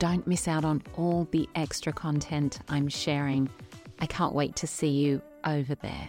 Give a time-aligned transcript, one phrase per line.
[0.00, 3.50] Don't miss out on all the extra content I'm sharing.
[3.98, 6.08] I can't wait to see you over there.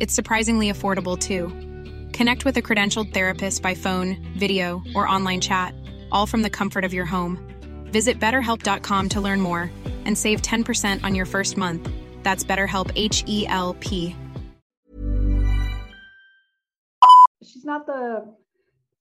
[0.00, 1.48] It's surprisingly affordable too.
[2.12, 5.74] Connect with a credentialed therapist by phone, video, or online chat,
[6.12, 7.38] all from the comfort of your home.
[7.92, 9.70] Visit betterhelp.com to learn more
[10.04, 11.88] and save 10% on your first month.
[12.22, 14.14] That's BetterHelp H E L P.
[17.46, 18.24] she's not the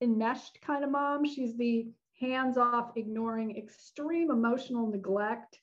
[0.02, 1.26] enmeshed kind of mom.
[1.26, 1.88] She's the
[2.20, 5.60] hands off, ignoring, extreme emotional neglect,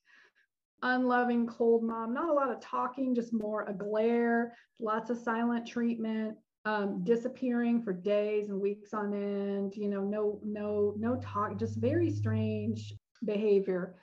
[0.83, 2.13] unloving, cold mom.
[2.13, 7.83] Not a lot of talking, just more a glare, lots of silent treatment, um, disappearing
[7.83, 9.75] for days and weeks on end.
[9.77, 12.95] You know, no, no, no talk, just very strange
[13.25, 13.95] behavior.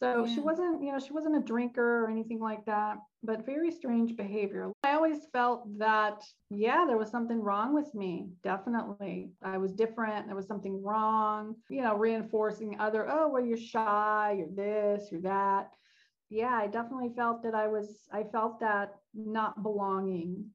[0.00, 0.32] So yeah.
[0.32, 4.16] she wasn't, you know, she wasn't a drinker or anything like that, but very strange
[4.16, 4.70] behavior.
[4.84, 8.28] I always felt that, yeah, there was something wrong with me.
[8.44, 9.32] Definitely.
[9.42, 10.26] I was different.
[10.26, 15.22] There was something wrong, you know, reinforcing other, oh, well, you're shy, you're this, you're
[15.22, 15.70] that.
[16.30, 20.50] Yeah, I definitely felt that I was, I felt that not belonging.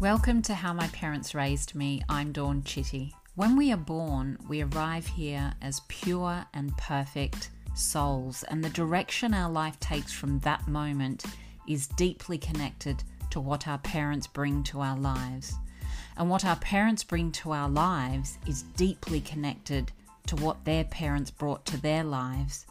[0.00, 2.00] Welcome to How My Parents Raised Me.
[2.08, 3.14] I'm Dawn Chitty.
[3.34, 9.34] When we are born, we arrive here as pure and perfect souls, and the direction
[9.34, 11.26] our life takes from that moment
[11.68, 15.52] is deeply connected to what our parents bring to our lives.
[16.16, 19.90] And what our parents bring to our lives is deeply connected
[20.26, 22.66] to what their parents brought to their lives.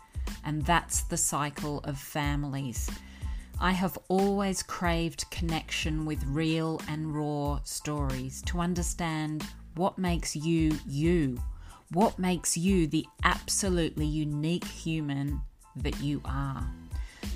[0.45, 2.89] And that's the cycle of families.
[3.59, 10.77] I have always craved connection with real and raw stories to understand what makes you
[10.87, 11.41] you,
[11.91, 15.41] what makes you the absolutely unique human
[15.75, 16.65] that you are.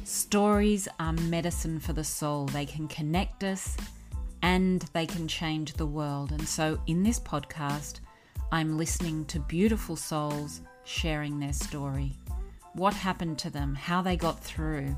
[0.04, 2.46] Stories are medicine for the soul.
[2.48, 3.78] They can connect us
[4.42, 6.32] and they can change the world.
[6.32, 8.00] And so, in this podcast,
[8.52, 12.14] I'm listening to beautiful souls sharing their story.
[12.74, 14.96] What happened to them, how they got through,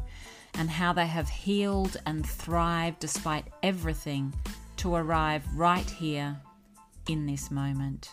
[0.56, 4.34] and how they have healed and thrived despite everything
[4.78, 6.38] to arrive right here
[7.08, 8.10] in this moment.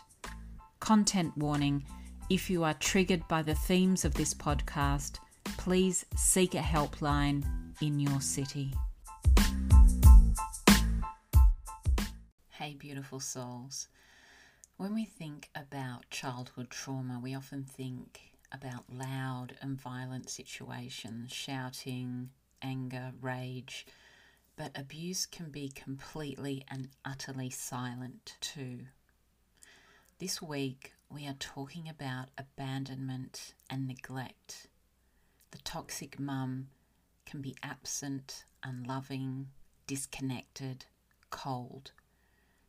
[0.80, 1.84] Content warning
[2.28, 5.18] if you are triggered by the themes of this podcast,
[5.58, 7.44] please seek a helpline
[7.80, 8.72] in your city.
[12.66, 13.86] Hey, beautiful souls.
[14.76, 22.30] When we think about childhood trauma, we often think about loud and violent situations, shouting,
[22.60, 23.86] anger, rage,
[24.56, 28.86] but abuse can be completely and utterly silent too.
[30.18, 34.66] This week, we are talking about abandonment and neglect.
[35.52, 36.70] The toxic mum
[37.26, 39.50] can be absent, unloving,
[39.86, 40.86] disconnected,
[41.30, 41.92] cold.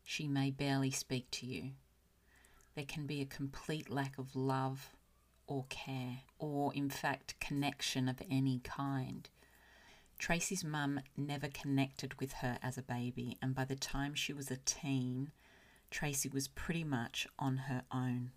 [0.10, 1.72] She may barely speak to you.
[2.76, 4.96] There can be a complete lack of love
[5.48, 9.30] or care, or in fact, connection of any kind.
[10.18, 14.50] Tracy's mum never connected with her as a baby, and by the time she was
[14.50, 15.32] a teen,
[15.92, 18.32] Tracy was pretty much on her own.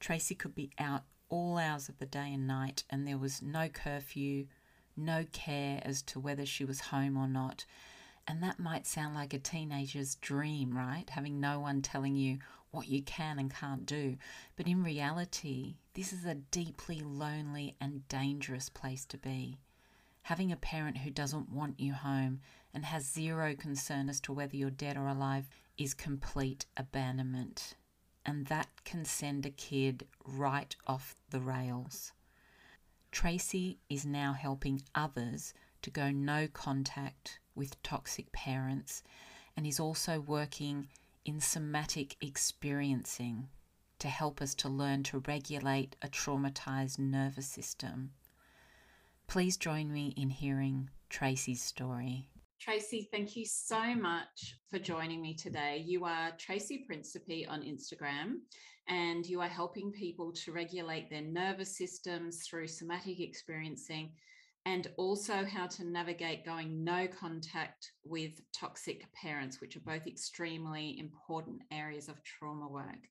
[0.00, 3.68] Tracy could be out all hours of the day and night, and there was no
[3.68, 4.48] curfew,
[4.96, 7.66] no care as to whether she was home or not.
[8.26, 11.08] And that might sound like a teenager's dream, right?
[11.10, 12.38] Having no one telling you
[12.70, 14.16] what you can and can't do.
[14.56, 19.58] But in reality, this is a deeply lonely and dangerous place to be.
[20.22, 22.40] Having a parent who doesn't want you home
[22.72, 27.74] and has zero concern as to whether you're dead or alive is complete abandonment.
[28.24, 32.12] And that can send a kid right off the rails.
[33.10, 35.52] Tracy is now helping others
[35.82, 39.02] to go no contact with toxic parents
[39.56, 40.88] and is also working
[41.24, 43.48] in somatic experiencing
[43.98, 48.10] to help us to learn to regulate a traumatized nervous system.
[49.28, 52.28] Please join me in hearing Tracy's story.
[52.60, 55.82] Tracy, thank you so much for joining me today.
[55.84, 58.40] You are Tracy Principi on Instagram,
[58.88, 64.12] and you are helping people to regulate their nervous systems through somatic experiencing
[64.64, 70.98] and also how to navigate going no contact with toxic parents, which are both extremely
[70.98, 73.08] important areas of trauma work.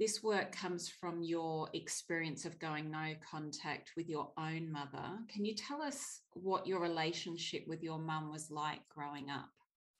[0.00, 5.18] This work comes from your experience of going no contact with your own mother.
[5.32, 9.50] Can you tell us what your relationship with your mum was like growing up?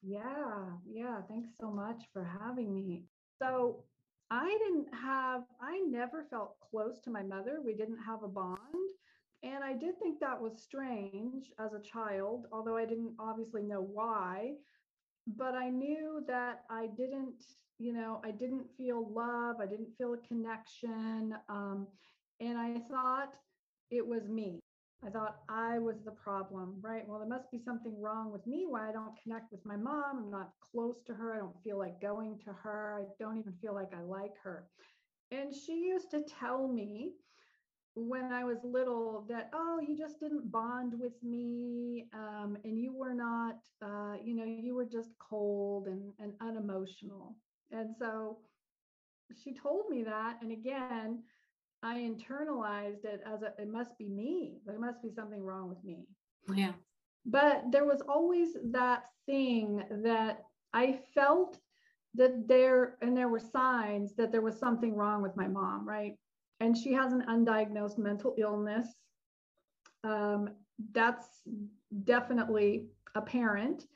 [0.02, 1.20] Yeah, yeah.
[1.29, 3.05] Thanks so much for having me.
[3.40, 3.84] So,
[4.32, 7.58] I didn't have, I never felt close to my mother.
[7.62, 8.58] We didn't have a bond.
[9.43, 13.81] And I did think that was strange as a child, although I didn't obviously know
[13.81, 14.53] why.
[15.27, 17.44] But I knew that I didn't
[17.83, 21.35] you know, I didn't feel love, I didn't feel a connection.
[21.49, 21.89] Um,
[22.41, 23.35] and I thought
[23.91, 24.61] it was me.
[25.05, 27.03] I thought I was the problem, right?
[27.06, 30.19] Well, there must be something wrong with me why I don't connect with my mom.
[30.19, 31.35] I'm not close to her.
[31.35, 33.00] I don't feel like going to her.
[33.00, 34.69] I don't even feel like I like her.
[35.33, 37.15] And she used to tell me
[37.94, 42.94] when I was little that, oh, you just didn't bond with me um, and you
[42.94, 47.37] were not, uh, you know, you were just cold and, and unemotional.
[47.71, 48.39] And so
[49.43, 50.39] she told me that.
[50.41, 51.23] And again,
[51.83, 54.59] I internalized it as a, it must be me.
[54.65, 56.06] There must be something wrong with me.
[56.55, 56.73] Yeah.
[57.27, 61.59] But there was always that thing that I felt
[62.15, 66.15] that there, and there were signs that there was something wrong with my mom, right?
[66.62, 68.87] And she has an undiagnosed mental illness.
[70.05, 70.50] Um,
[70.93, 71.26] that's
[72.05, 72.87] definitely
[73.17, 73.87] apparent.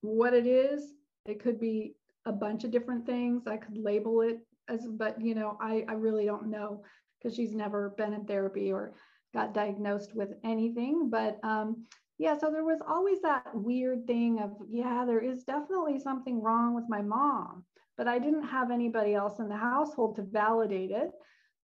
[0.00, 0.94] What it is,
[1.26, 3.46] it could be a bunch of different things.
[3.46, 4.38] I could label it
[4.68, 6.82] as, but you know, I, I really don't know
[7.18, 8.94] because she's never been in therapy or
[9.34, 11.10] got diagnosed with anything.
[11.10, 11.84] But um,
[12.16, 16.74] yeah, so there was always that weird thing of, yeah, there is definitely something wrong
[16.74, 17.64] with my mom,
[17.98, 21.10] but I didn't have anybody else in the household to validate it.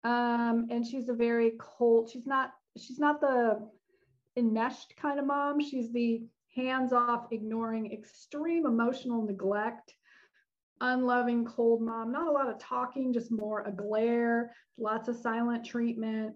[0.05, 3.69] Um, and she's a very cold, she's not, she's not the
[4.37, 5.61] enmeshed kind of mom.
[5.61, 6.23] She's the
[6.55, 9.95] hands off, ignoring, extreme emotional neglect
[10.81, 15.65] unloving, cold mom, not a lot of talking, just more a glare, lots of silent
[15.65, 16.35] treatment,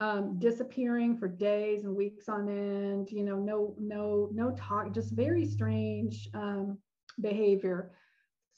[0.00, 5.12] um, disappearing for days and weeks on end, you know, no, no, no talk, just
[5.12, 6.78] very strange um,
[7.20, 7.92] behavior.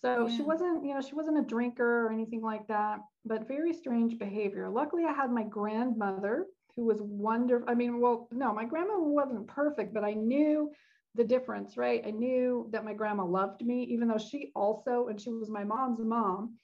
[0.06, 0.36] So yeah.
[0.36, 4.18] she wasn't, you know, she wasn't a drinker or anything like that, but very strange
[4.18, 4.70] behavior.
[4.70, 6.46] Luckily, I had my grandmother
[6.76, 7.68] who was wonderful.
[7.68, 10.70] I mean, well, no, my grandma wasn't perfect, but I knew
[11.16, 12.02] the difference, right?
[12.06, 15.64] I knew that my grandma loved me, even though she also, and she was my
[15.64, 16.54] mom's mom,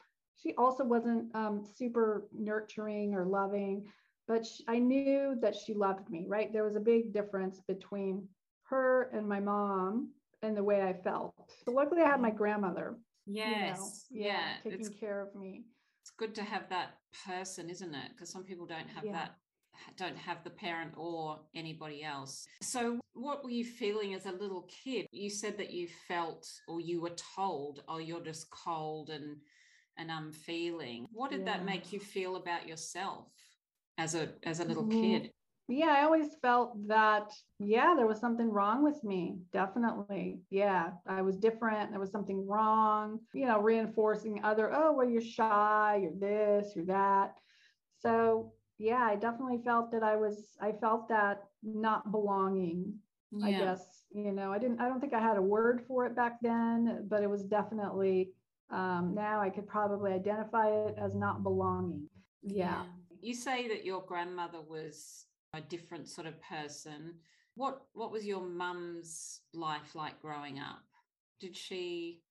[0.41, 3.87] she also wasn't um, super nurturing or loving,
[4.29, 6.53] but she, I knew that she loved me, right?
[6.53, 8.29] There was a big difference between
[8.65, 10.11] her and my mom
[10.43, 11.35] and the way I felt.
[11.65, 12.97] So luckily, I had my grandmother.
[13.27, 14.07] Yes.
[14.11, 15.65] You know, yeah, yeah, taking it's, care of me.
[16.03, 18.11] It's good to have that person, isn't it?
[18.11, 19.13] Because some people don't have yeah.
[19.13, 19.37] that
[19.97, 22.47] don't have the parent or anybody else.
[22.61, 25.07] So, what were you feeling as a little kid?
[25.11, 29.37] You said that you felt or you were told, oh, you're just cold and
[29.99, 31.07] and unfeeling.
[31.13, 31.57] What did yeah.
[31.57, 33.29] that make you feel about yourself
[33.99, 35.01] as a as a little mm-hmm.
[35.01, 35.31] kid?
[35.69, 39.39] Yeah, I always felt that, yeah, there was something wrong with me.
[39.53, 40.41] Definitely.
[40.51, 41.91] Yeah, I was different.
[41.91, 46.87] There was something wrong, you know, reinforcing other, oh, well, you're shy, you're this, you're
[46.87, 47.35] that.
[48.01, 52.95] So yeah, I definitely felt that I was, I felt that not belonging.
[53.31, 53.47] Yeah.
[53.47, 56.15] I guess, you know, I didn't, I don't think I had a word for it
[56.15, 58.33] back then, but it was definitely,
[58.71, 62.09] um, now I could probably identify it as not belonging.
[62.43, 62.83] Yeah.
[62.83, 62.83] yeah.
[63.23, 67.15] You say that your grandmother was a different sort of person.
[67.55, 70.85] What what was your mum's life like growing up?
[71.41, 72.23] Did she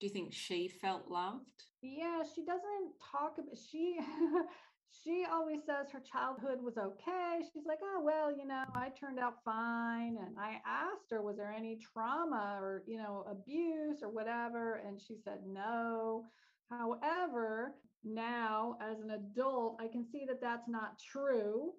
[0.00, 1.64] do you think she felt loved?
[1.82, 3.98] Yeah, she doesn't talk about she
[5.04, 7.40] she always says her childhood was okay.
[7.52, 10.16] She's like, oh, well, you know, I turned out fine.
[10.18, 14.82] And I asked her, was there any trauma or, you know, abuse or whatever?
[14.86, 16.24] And she said, no.
[16.70, 21.72] However, now as an adult, I can see that that's not true.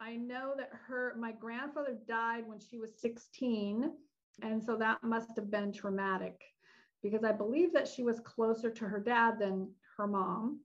[0.00, 3.92] I know that her, my grandfather died when she was 16.
[4.42, 6.40] And so that must have been traumatic
[7.02, 10.60] because I believe that she was closer to her dad than her mom.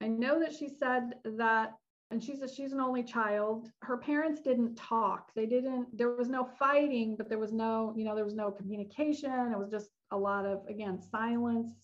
[0.00, 1.74] I know that she said that,
[2.10, 3.70] and she's a, she's an only child.
[3.82, 5.32] Her parents didn't talk.
[5.34, 5.96] They didn't.
[5.96, 9.52] There was no fighting, but there was no, you know, there was no communication.
[9.52, 11.74] It was just a lot of again silence,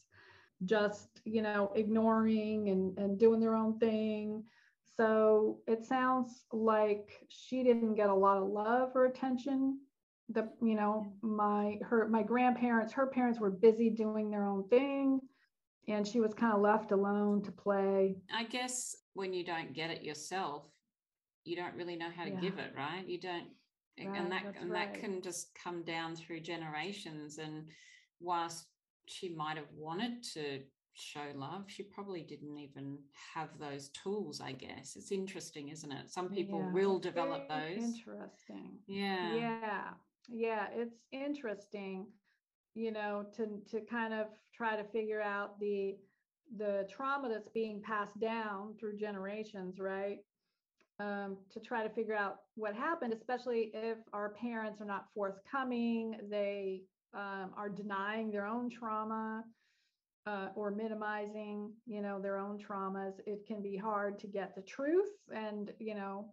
[0.64, 4.45] just you know, ignoring and and doing their own thing.
[4.97, 9.81] So it sounds like she didn't get a lot of love or attention
[10.31, 15.21] the you know my her my grandparents her parents were busy doing their own thing
[15.88, 18.17] and she was kind of left alone to play.
[18.35, 20.65] I guess when you don't get it yourself,
[21.45, 22.41] you don't really know how to yeah.
[22.41, 23.07] give it, right?
[23.07, 23.47] You don't
[23.99, 24.93] right, and that and right.
[24.93, 27.65] that can just come down through generations and
[28.21, 28.67] whilst
[29.07, 30.61] she might have wanted to
[30.97, 32.99] show love she probably didn't even
[33.35, 34.97] have those tools i guess.
[34.97, 36.11] It's interesting isn't it?
[36.11, 37.79] Some people yeah, will develop those.
[37.79, 38.79] interesting.
[38.87, 39.35] Yeah.
[39.35, 39.83] Yeah
[40.29, 42.07] yeah it's interesting
[42.76, 45.97] you know, to to kind of try to figure out the
[46.59, 50.19] the trauma that's being passed down through generations, right?
[51.00, 56.17] Um, to try to figure out what happened, especially if our parents are not forthcoming,
[56.31, 56.83] they
[57.15, 59.43] um, are denying their own trauma
[60.26, 63.14] uh, or minimizing, you know, their own traumas.
[63.26, 66.33] It can be hard to get the truth and, you know,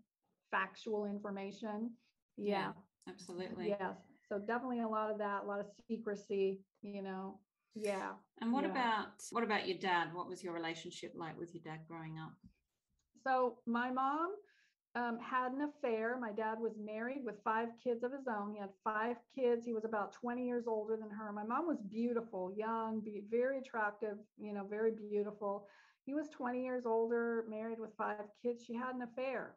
[0.51, 1.91] factual information.
[2.37, 2.71] Yeah, yeah
[3.07, 3.69] absolutely.
[3.69, 3.97] Yes
[4.33, 7.39] so definitely a lot of that a lot of secrecy you know
[7.75, 8.71] yeah and what yeah.
[8.71, 12.33] about what about your dad what was your relationship like with your dad growing up
[13.23, 14.31] so my mom
[14.95, 18.59] um, had an affair my dad was married with five kids of his own he
[18.59, 22.53] had five kids he was about 20 years older than her my mom was beautiful
[22.55, 25.67] young very attractive you know very beautiful
[26.05, 29.55] he was 20 years older married with five kids she had an affair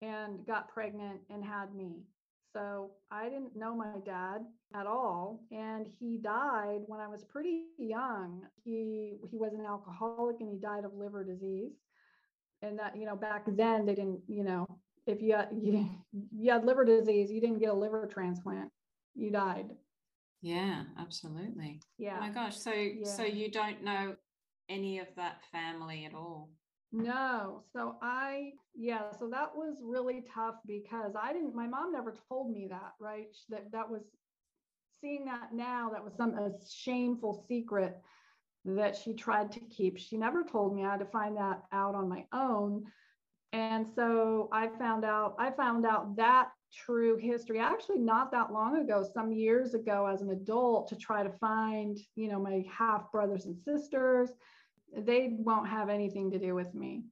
[0.00, 2.02] and got pregnant and had me
[2.52, 4.44] so I didn't know my dad
[4.74, 5.40] at all.
[5.50, 8.42] And he died when I was pretty young.
[8.62, 11.72] He he was an alcoholic and he died of liver disease.
[12.62, 14.66] And that, you know, back then they didn't, you know,
[15.06, 15.88] if you had, you,
[16.32, 18.70] you had liver disease, you didn't get a liver transplant,
[19.14, 19.70] you died.
[20.40, 21.80] Yeah, absolutely.
[21.98, 22.16] Yeah.
[22.16, 22.56] Oh my gosh.
[22.56, 23.04] So yeah.
[23.04, 24.16] so you don't know
[24.68, 26.50] any of that family at all?
[26.92, 27.62] No.
[27.72, 32.50] So I, yeah, so that was really tough because I didn't, my mom never told
[32.50, 33.28] me that, right?
[33.48, 34.02] That that was
[35.00, 38.00] seeing that now, that was some a shameful secret
[38.64, 39.98] that she tried to keep.
[39.98, 40.84] She never told me.
[40.84, 42.84] I had to find that out on my own.
[43.52, 48.78] And so I found out, I found out that true history actually not that long
[48.78, 53.12] ago some years ago as an adult to try to find you know my half
[53.12, 54.30] brothers and sisters
[54.96, 57.02] they won't have anything to do with me.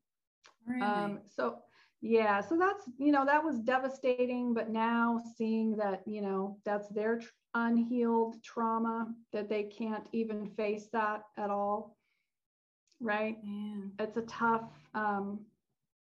[0.67, 0.83] Really?
[0.83, 1.59] Um, so
[2.01, 4.55] yeah, so that's you know that was devastating.
[4.55, 10.47] But now seeing that you know that's their tr- unhealed trauma that they can't even
[10.47, 11.97] face that at all,
[13.01, 13.37] right?
[13.43, 14.05] Yeah.
[14.05, 15.41] It's a tough, um,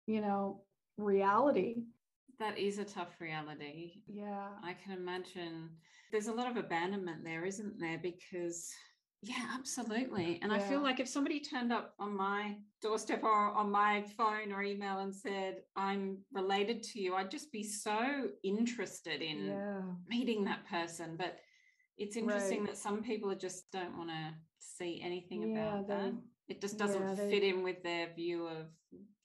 [0.07, 0.61] you know,
[0.97, 1.83] reality.
[2.39, 4.01] That is a tough reality.
[4.07, 4.47] Yeah.
[4.63, 5.69] I can imagine
[6.11, 7.99] there's a lot of abandonment there, isn't there?
[8.01, 8.73] Because
[9.23, 10.39] yeah, absolutely.
[10.41, 10.57] And yeah.
[10.57, 14.61] I feel like if somebody turned up on my doorstep or on my phone or
[14.61, 19.81] email and said, I'm related to you, I'd just be so interested in yeah.
[20.07, 21.15] meeting that person.
[21.17, 21.37] But
[21.97, 22.69] it's interesting right.
[22.69, 26.13] that some people just don't want to see anything yeah, about that
[26.49, 28.67] it just doesn't yeah, they, fit in with their view of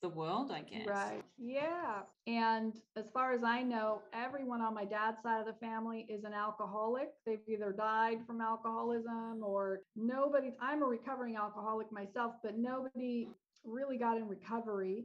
[0.00, 0.86] the world i guess.
[0.86, 5.58] Right yeah and as far as i know everyone on my dad's side of the
[5.60, 7.08] family is an alcoholic.
[7.26, 13.28] They've either died from alcoholism or nobody i'm a recovering alcoholic myself but nobody
[13.64, 15.04] really got in recovery.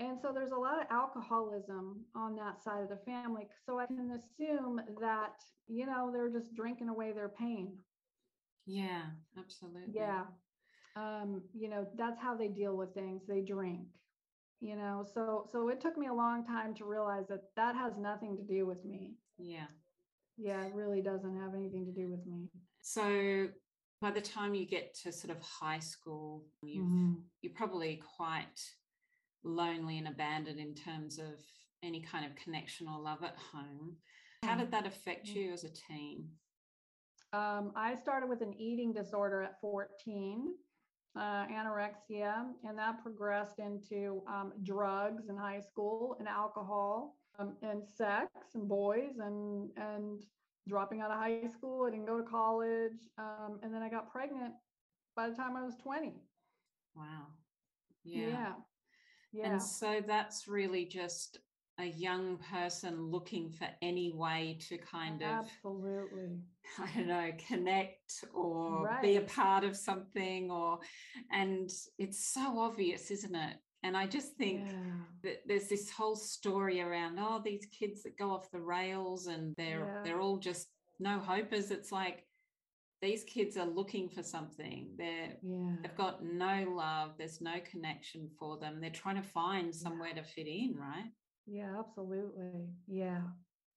[0.00, 3.86] And so there's a lot of alcoholism on that side of the family so i
[3.86, 5.34] can assume that
[5.66, 7.76] you know they're just drinking away their pain.
[8.66, 9.02] Yeah
[9.36, 9.92] absolutely.
[9.94, 10.22] Yeah
[10.98, 13.22] um, you know, that's how they deal with things.
[13.28, 13.86] They drink,
[14.60, 15.06] you know.
[15.14, 18.42] So so it took me a long time to realize that that has nothing to
[18.42, 19.14] do with me.
[19.38, 19.66] Yeah.
[20.36, 22.48] Yeah, it really doesn't have anything to do with me.
[22.80, 23.48] So
[24.00, 27.12] by the time you get to sort of high school, you mm-hmm.
[27.42, 28.60] you're probably quite
[29.44, 31.34] lonely and abandoned in terms of
[31.82, 33.96] any kind of connection or love at home.
[34.42, 36.28] how did that affect you as a teen?
[37.32, 40.54] Um, I started with an eating disorder at 14,
[41.18, 47.82] uh, anorexia, and that progressed into um, drugs in high school and alcohol um, and
[47.84, 50.24] sex and boys and and
[50.68, 51.86] dropping out of high school.
[51.86, 54.54] I didn't go to college, um, and then I got pregnant
[55.16, 56.14] by the time I was 20.
[56.94, 57.04] Wow.
[58.04, 58.26] Yeah.
[58.26, 58.52] yeah.
[59.32, 59.52] yeah.
[59.52, 61.38] And so that's really just
[61.78, 66.38] a young person looking for any way to kind of absolutely
[66.80, 69.02] i don't know connect or right.
[69.02, 70.78] be a part of something or
[71.32, 74.72] and it's so obvious isn't it and i just think yeah.
[75.22, 79.54] that there's this whole story around oh these kids that go off the rails and
[79.56, 80.02] they're yeah.
[80.04, 80.68] they're all just
[80.98, 82.24] no hopers it's like
[83.00, 85.76] these kids are looking for something they're yeah.
[85.82, 90.24] they've got no love there's no connection for them they're trying to find somewhere to
[90.24, 91.12] fit in right
[91.48, 92.68] yeah, absolutely.
[92.86, 93.22] Yeah.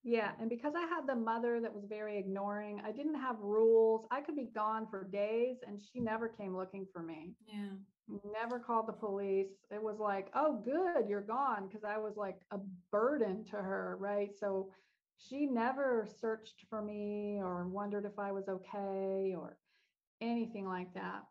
[0.04, 0.32] Yeah.
[0.40, 4.06] And because I had the mother that was very ignoring, I didn't have rules.
[4.12, 7.36] I could be gone for days and she never came looking for me.
[7.48, 7.70] Yeah.
[8.34, 9.51] Never called the police.
[9.70, 11.70] It was like, oh, good, you're gone.
[11.70, 12.60] Cause I was like a
[12.92, 13.96] burden to her.
[14.00, 14.36] Right.
[14.38, 14.72] So
[15.18, 19.58] she never searched for me or wondered if I was okay or
[20.20, 21.24] anything like that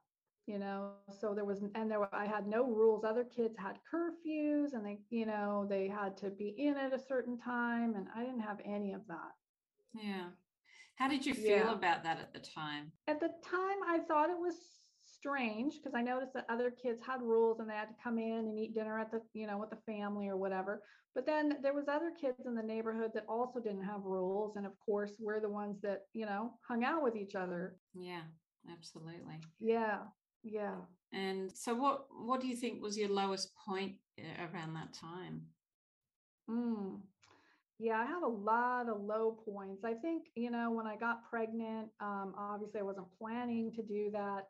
[0.50, 0.90] you know
[1.20, 3.04] so there was and there were, i had no rules.
[3.04, 6.98] Other kids had curfews and they you know they had to be in at a
[6.98, 9.32] certain time and i didn't have any of that.
[9.94, 10.28] Yeah.
[10.96, 11.72] How did you feel yeah.
[11.72, 12.90] about that at the time?
[13.06, 14.56] At the time i thought it was
[15.02, 18.46] strange because i noticed that other kids had rules and they had to come in
[18.48, 20.82] and eat dinner at the you know with the family or whatever.
[21.14, 24.66] But then there was other kids in the neighborhood that also didn't have rules and
[24.66, 27.76] of course we're the ones that you know hung out with each other.
[27.94, 28.22] Yeah
[28.70, 29.38] absolutely.
[29.60, 30.00] Yeah
[30.42, 30.74] yeah.
[31.12, 35.42] And so what what do you think was your lowest point eh, around that time?
[36.48, 37.00] Mm.
[37.78, 39.84] Yeah, I had a lot of low points.
[39.84, 44.10] I think, you know, when I got pregnant, um, obviously I wasn't planning to do
[44.12, 44.48] that.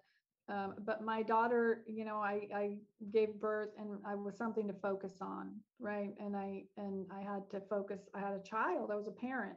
[0.48, 2.78] Um, but my daughter, you know, I, I
[3.12, 6.12] gave birth and I was something to focus on, right?
[6.18, 8.00] And I and I had to focus.
[8.14, 8.90] I had a child.
[8.90, 9.56] I was a parent,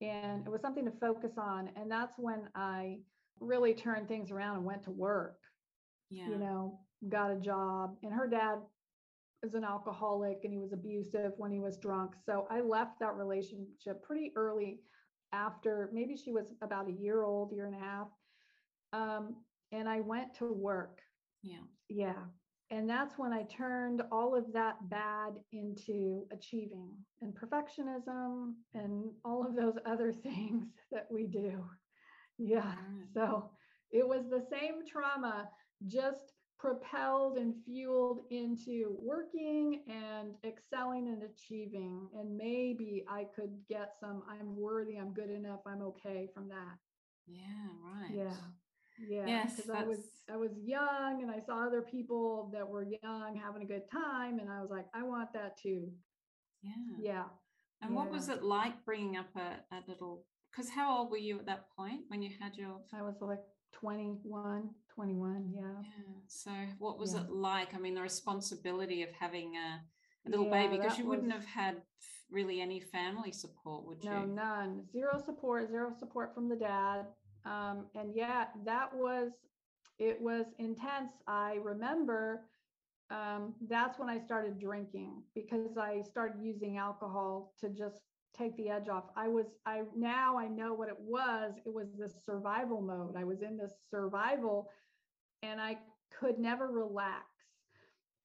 [0.00, 1.70] and it was something to focus on.
[1.74, 2.98] And that's when I
[3.40, 5.38] really turned things around and went to work.
[6.10, 6.28] Yeah.
[6.28, 7.96] You know, got a job.
[8.02, 8.58] And her dad
[9.44, 12.12] is an alcoholic and he was abusive when he was drunk.
[12.24, 14.80] So I left that relationship pretty early
[15.32, 18.08] after maybe she was about a year old, year and a half.
[18.92, 19.36] Um,
[19.72, 21.00] and I went to work.
[21.42, 21.64] Yeah.
[21.88, 22.24] Yeah.
[22.70, 26.90] And that's when I turned all of that bad into achieving
[27.20, 31.64] and perfectionism and all of those other things that we do.
[32.38, 32.74] Yeah.
[33.12, 33.50] So
[33.92, 35.48] it was the same trauma,
[35.86, 42.08] just propelled and fueled into working and excelling and achieving.
[42.18, 46.78] And maybe I could get some, I'm worthy, I'm good enough, I'm okay from that.
[47.26, 47.42] Yeah,
[47.84, 48.14] right.
[48.14, 48.36] Yeah.
[49.08, 49.26] Yeah.
[49.26, 49.56] Yes.
[49.56, 49.98] Because I was
[50.32, 54.38] I was young and I saw other people that were young having a good time.
[54.38, 55.90] And I was like, I want that too.
[56.62, 56.72] Yeah.
[57.00, 57.24] Yeah.
[57.82, 57.96] And yeah.
[57.96, 61.46] what was it like bringing up a, a little because how old were you at
[61.46, 63.40] that point when you had your i was like
[63.80, 65.62] 21 21 yeah.
[65.62, 67.20] Yeah so what was yeah.
[67.20, 67.74] it like?
[67.74, 69.80] I mean the responsibility of having a,
[70.26, 71.82] a little yeah, baby because you wouldn't have had
[72.30, 74.10] really any family support would you?
[74.10, 74.82] no none.
[74.92, 77.06] Zero support zero support from the dad.
[77.44, 79.32] Um, and yeah that was
[79.98, 81.12] it was intense.
[81.26, 82.46] I remember
[83.10, 88.00] um, that's when i started drinking because i started using alcohol to just
[88.36, 89.04] take the edge off.
[89.16, 91.54] I was, I now I know what it was.
[91.64, 93.16] It was this survival mode.
[93.16, 94.70] I was in this survival
[95.42, 95.78] and I
[96.18, 97.24] could never relax.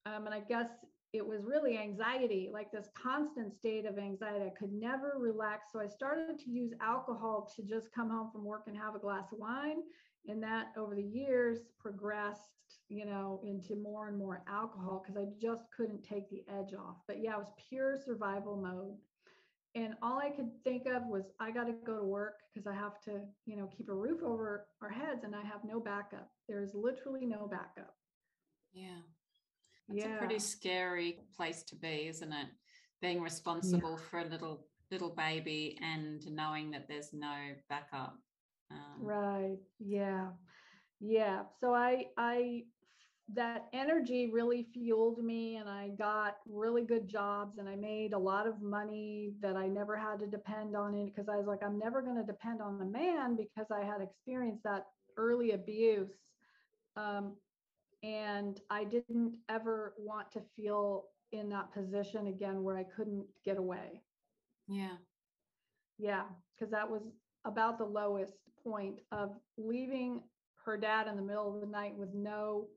[0.06, 0.69] Um, and I guess
[1.12, 4.45] it was really anxiety, like this constant state of anxiety.
[4.45, 5.72] I could never relax.
[5.72, 9.00] So I started to use alcohol to just come home from work and have a
[9.00, 9.78] glass of wine.
[10.28, 12.41] And that over the years progressed,
[12.89, 16.98] you know, into more and more alcohol because I just couldn't take the edge off.
[17.08, 18.95] But yeah, it was pure survival mode
[19.75, 22.73] and all I could think of was I got to go to work because I
[22.73, 26.29] have to, you know, keep a roof over our heads and I have no backup.
[26.47, 27.95] There's literally no backup.
[28.73, 29.01] Yeah.
[29.89, 30.15] It's yeah.
[30.15, 32.47] a pretty scary place to be, isn't it?
[33.01, 34.05] Being responsible yeah.
[34.10, 37.34] for a little little baby and knowing that there's no
[37.69, 38.17] backup.
[38.71, 39.58] Um, right.
[39.79, 40.29] Yeah.
[40.99, 41.43] Yeah.
[41.60, 42.63] So I I
[43.35, 48.17] that energy really fueled me and I got really good jobs and I made a
[48.17, 51.63] lot of money that I never had to depend on it because I was like,
[51.63, 54.87] I'm never going to depend on the man because I had experienced that
[55.17, 56.09] early abuse.
[56.95, 57.35] Um,
[58.01, 63.57] and I didn't ever want to feel in that position again where I couldn't get
[63.57, 64.01] away.
[64.67, 64.97] Yeah.
[65.97, 66.23] Yeah,
[66.57, 67.03] because that was
[67.45, 70.21] about the lowest point of leaving
[70.65, 72.67] her dad in the middle of the night with no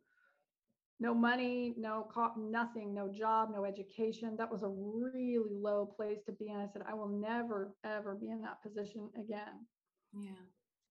[1.02, 4.36] no money, no co- nothing, no job, no education.
[4.38, 6.48] That was a really low place to be.
[6.48, 9.66] And I said, I will never, ever be in that position again.
[10.14, 10.44] Yeah.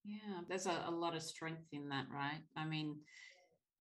[0.03, 0.41] Yeah.
[0.49, 2.41] There's a, a lot of strength in that, right?
[2.57, 2.97] I mean,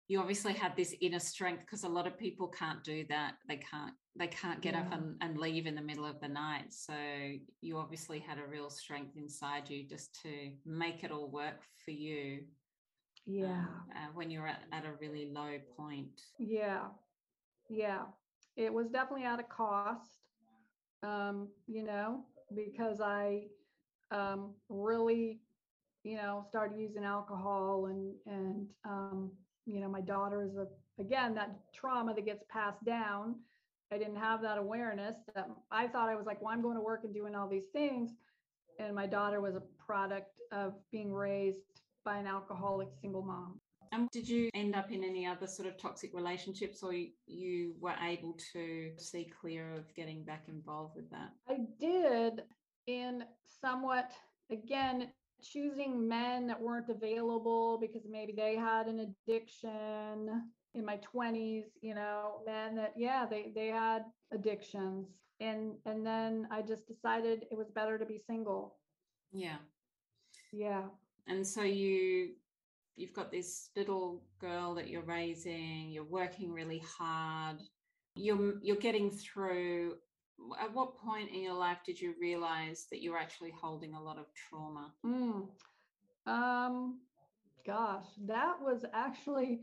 [0.09, 3.35] you obviously had this inner strength because a lot of people can't do that.
[3.49, 4.81] They can't, they can't get yeah.
[4.81, 6.73] up and, and leave in the middle of the night.
[6.73, 6.95] So
[7.61, 11.93] you obviously had a real strength inside you just to make it all work for
[11.93, 12.41] you
[13.27, 13.45] yeah.
[13.61, 16.23] um, uh, when you're at, at a really low point.
[16.39, 16.85] Yeah.
[17.69, 18.03] Yeah.
[18.57, 20.19] It was definitely at a cost
[21.03, 23.43] um you know because i
[24.13, 25.41] um really
[26.05, 29.31] you know started using alcohol and and um
[29.67, 30.67] you know my daughter is a
[31.01, 33.35] again that trauma that gets passed down.
[33.93, 36.83] I didn't have that awareness that i thought i was like well i'm going to
[36.83, 38.11] work and doing all these things.
[38.79, 43.61] And my daughter was a product of being raised by an alcoholic single mom.
[43.93, 46.93] And did you end up in any other sort of toxic relationships or
[47.27, 51.33] you were able to see clear of getting back involved with that?
[51.49, 52.43] I did
[52.87, 53.25] in
[53.61, 54.13] somewhat,
[54.51, 55.09] again,
[55.43, 61.95] choosing men that weren't available because maybe they had an addiction in my 20s you
[61.95, 65.07] know men that yeah they they had addictions
[65.41, 68.77] and and then i just decided it was better to be single
[69.33, 69.57] yeah
[70.53, 70.83] yeah
[71.27, 72.31] and so you
[72.97, 77.59] you've got this little girl that you're raising you're working really hard
[78.15, 79.95] you're you're getting through
[80.61, 84.19] at what point in your life did you realize that you're actually holding a lot
[84.19, 85.47] of trauma mm.
[86.27, 86.99] um
[87.67, 89.61] gosh that was actually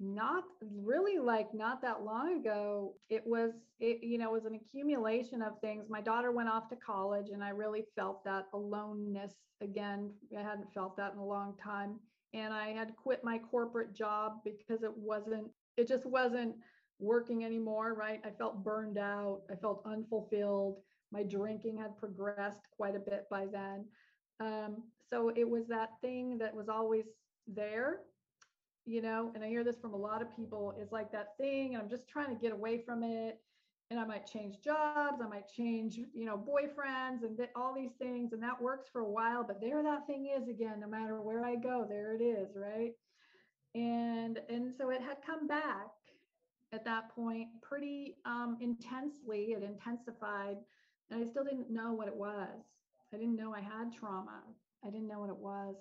[0.00, 5.40] not really like not that long ago it was it you know was an accumulation
[5.40, 5.84] of things.
[5.88, 10.10] My daughter went off to college and i really felt that aloneness again.
[10.36, 12.00] I hadn't felt that in a long time.
[12.32, 16.56] And i had quit my corporate job because it wasn't it just wasn't
[16.98, 18.20] working anymore right?
[18.24, 19.42] I felt burned out.
[19.50, 20.78] I felt unfulfilled.
[21.12, 23.84] My drinking had progressed quite a bit by then.
[24.40, 27.04] Um, so it was that thing that was always
[27.46, 28.00] there
[28.86, 31.74] you know, and I hear this from a lot of people, it's like that thing,
[31.74, 33.40] and I'm just trying to get away from it.
[33.90, 37.92] And I might change jobs, I might change, you know, boyfriends and th- all these
[37.98, 38.32] things.
[38.32, 41.44] And that works for a while, but there that thing is again, no matter where
[41.44, 42.92] I go, there it is, right?
[43.74, 45.90] And and so it had come back
[46.72, 49.52] at that point pretty um, intensely.
[49.52, 50.56] It intensified,
[51.10, 52.48] and I still didn't know what it was.
[53.12, 54.42] I didn't know I had trauma.
[54.84, 55.76] I didn't know what it was.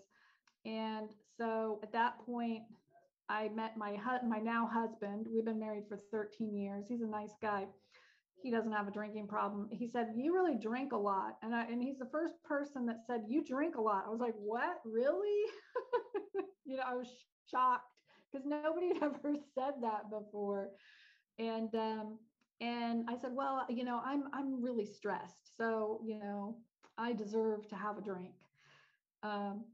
[0.66, 2.64] And so at that point,
[3.30, 5.28] I met my hu- my now husband.
[5.34, 6.86] We've been married for 13 years.
[6.88, 7.68] He's a nice guy.
[8.42, 9.70] He doesn't have a drinking problem.
[9.72, 13.06] He said, "You really drink a lot," and I, and he's the first person that
[13.08, 14.82] said, "You drink a lot." I was like, "What?
[14.86, 15.46] Really?"
[16.66, 17.08] you know, I was
[17.50, 17.96] shocked
[18.32, 20.72] because nobody had ever said that before,
[21.40, 22.20] and um,
[22.62, 26.58] and I said, "Well, you know, I'm I'm really stressed, so you know,
[26.98, 28.36] I deserve to have a drink."
[29.24, 29.66] Um,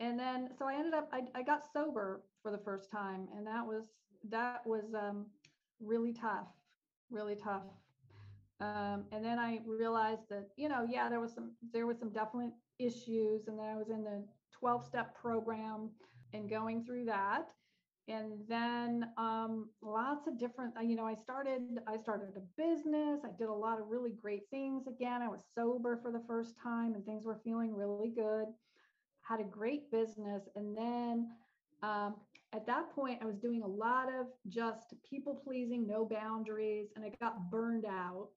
[0.00, 3.46] and then so I ended up I, I got sober for the first time, and
[3.46, 3.86] that was
[4.28, 5.26] that was um,
[5.80, 6.48] really tough,
[7.10, 7.64] really tough.
[8.60, 12.10] Um, and then I realized that you know yeah there was some there was some
[12.10, 14.24] definite issues, and then I was in the
[14.58, 15.90] 12 step program
[16.32, 17.48] and going through that.
[18.08, 23.20] And then um, lots of different you know i started i started a business.
[23.24, 24.86] I did a lot of really great things.
[24.86, 28.46] Again i was sober for the first time and things were feeling really good
[29.28, 31.28] had a great business and then
[31.82, 32.14] um,
[32.52, 37.04] at that point, I was doing a lot of just people pleasing, no boundaries, and
[37.04, 38.30] I got burned out,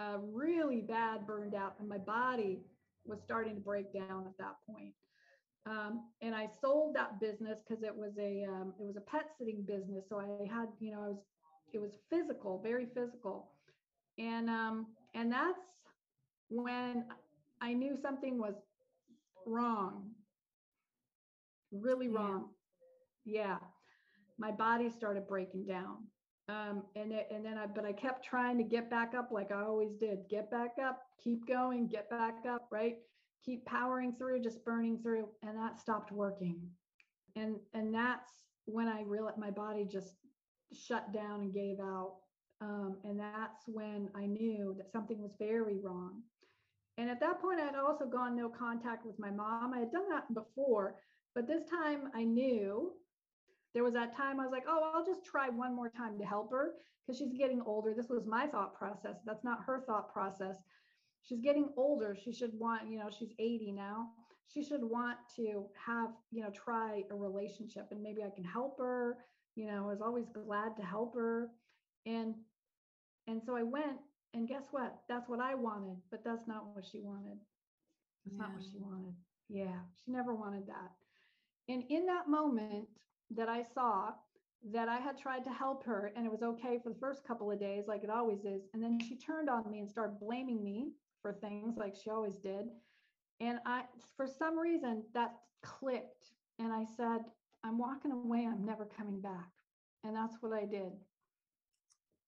[0.00, 2.60] uh, really bad burned out, and my body
[3.04, 4.94] was starting to break down at that point.
[5.66, 9.30] Um, and I sold that business because it was a um, it was a pet
[9.38, 10.04] sitting business.
[10.08, 11.22] So I had you know I was
[11.72, 13.52] it was physical, very physical,
[14.18, 15.60] and um, and that's
[16.48, 17.04] when
[17.60, 18.54] I knew something was
[19.46, 20.14] wrong
[21.74, 22.50] really wrong.
[23.24, 23.58] Yeah.
[24.38, 25.98] My body started breaking down.
[26.48, 29.50] Um, and it, and then I, but I kept trying to get back up like
[29.50, 30.18] I always did.
[30.28, 32.96] Get back up, keep going, get back up, right?
[33.44, 36.60] Keep powering through, just burning through, and that stopped working.
[37.36, 38.30] And and that's
[38.66, 40.14] when I realized my body just
[40.72, 42.16] shut down and gave out.
[42.60, 46.22] Um, and that's when I knew that something was very wrong.
[46.96, 49.74] And at that point, I had also gone no contact with my mom.
[49.74, 50.96] I had done that before,
[51.34, 52.92] but this time I knew
[53.74, 56.24] there was that time I was like, oh, I'll just try one more time to
[56.24, 57.92] help her because she's getting older.
[57.94, 59.16] This was my thought process.
[59.26, 60.56] That's not her thought process.
[61.22, 62.16] she's getting older.
[62.22, 64.10] She should want, you know, she's 80 now.
[64.46, 68.78] She should want to have, you know, try a relationship and maybe I can help
[68.78, 69.16] her.
[69.56, 71.50] You know, I was always glad to help her.
[72.06, 72.34] And
[73.26, 73.96] and so I went
[74.34, 74.98] and guess what?
[75.08, 77.38] That's what I wanted, but that's not what she wanted.
[78.24, 78.42] That's yeah.
[78.42, 79.14] not what she wanted.
[79.48, 80.92] Yeah, she never wanted that.
[81.68, 82.88] And in that moment
[83.30, 84.12] that I saw
[84.72, 87.50] that I had tried to help her and it was okay for the first couple
[87.50, 88.62] of days, like it always is.
[88.72, 92.36] And then she turned on me and started blaming me for things like she always
[92.36, 92.66] did.
[93.40, 93.84] And I,
[94.16, 96.32] for some reason, that clicked.
[96.58, 97.20] And I said,
[97.64, 98.46] I'm walking away.
[98.46, 99.50] I'm never coming back.
[100.02, 100.92] And that's what I did.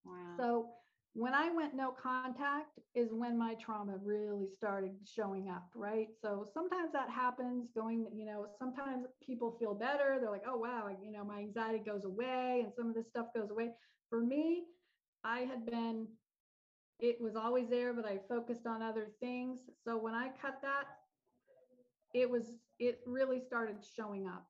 [0.04, 0.34] Wow.
[0.36, 0.68] So
[1.16, 6.08] when I went no contact is when my trauma really started showing up, right?
[6.20, 10.18] So sometimes that happens going, you know, sometimes people feel better.
[10.20, 13.28] They're like, oh, wow, you know, my anxiety goes away and some of this stuff
[13.34, 13.70] goes away.
[14.10, 14.64] For me,
[15.24, 16.06] I had been,
[17.00, 19.60] it was always there, but I focused on other things.
[19.86, 20.84] So when I cut that,
[22.12, 24.46] it was, it really started showing up.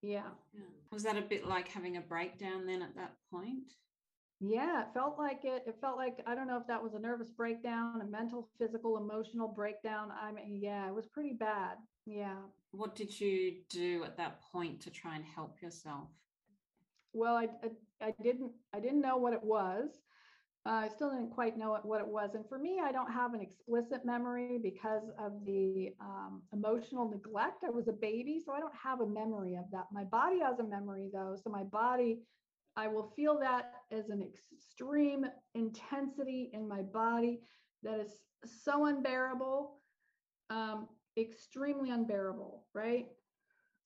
[0.00, 0.22] Yeah.
[0.54, 0.62] yeah.
[0.90, 3.74] Was that a bit like having a breakdown then at that point?
[4.40, 5.64] Yeah, it felt like it.
[5.66, 8.98] It felt like I don't know if that was a nervous breakdown, a mental, physical,
[8.98, 10.10] emotional breakdown.
[10.10, 11.78] I mean, yeah, it was pretty bad.
[12.04, 12.36] Yeah.
[12.72, 16.08] What did you do at that point to try and help yourself?
[17.14, 17.48] Well, I
[18.02, 19.88] I, I didn't I didn't know what it was.
[20.66, 22.34] Uh, I still didn't quite know what it was.
[22.34, 27.62] And for me, I don't have an explicit memory because of the um, emotional neglect.
[27.64, 29.84] I was a baby, so I don't have a memory of that.
[29.92, 31.36] My body has a memory though.
[31.42, 32.18] So my body
[32.76, 37.40] I will feel that as an extreme intensity in my body
[37.82, 39.78] that is so unbearable,
[40.50, 43.06] um, extremely unbearable, right?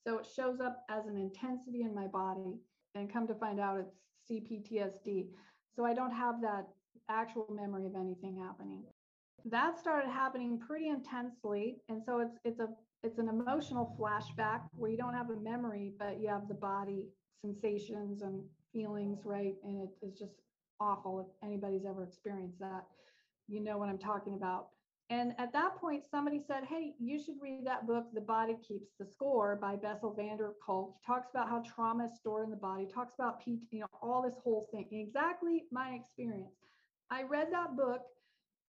[0.06, 2.58] So it shows up as an intensity in my body,
[2.94, 3.94] and come to find out it's
[4.28, 5.28] CPTSD.
[5.76, 6.66] So I don't have that
[7.08, 8.82] actual memory of anything happening.
[9.44, 12.68] That started happening pretty intensely, and so it's it's a
[13.02, 17.08] it's an emotional flashback where you don't have a memory, but you have the body
[17.42, 19.54] sensations and feelings, right?
[19.64, 20.34] And it is just
[20.80, 22.84] awful if anybody's ever experienced that.
[23.48, 24.68] You know what I'm talking about.
[25.10, 28.90] And at that point, somebody said, Hey, you should read that book, The Body Keeps
[28.98, 30.94] the Score by Bessel van der Kolk.
[31.00, 33.86] He talks about how trauma is stored in the body, talks about, P- you know,
[34.02, 34.86] all this whole thing.
[34.92, 36.52] Exactly my experience.
[37.10, 38.02] I read that book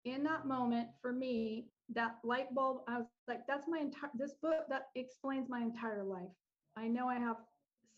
[0.05, 4.35] in that moment for me, that light bulb, I was like, that's my entire, this
[4.43, 6.31] book that explains my entire life.
[6.77, 7.37] I know I have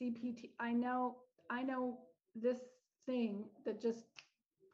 [0.00, 1.16] CPT, I know
[1.50, 1.98] I know
[2.34, 2.58] this
[3.06, 4.04] thing that just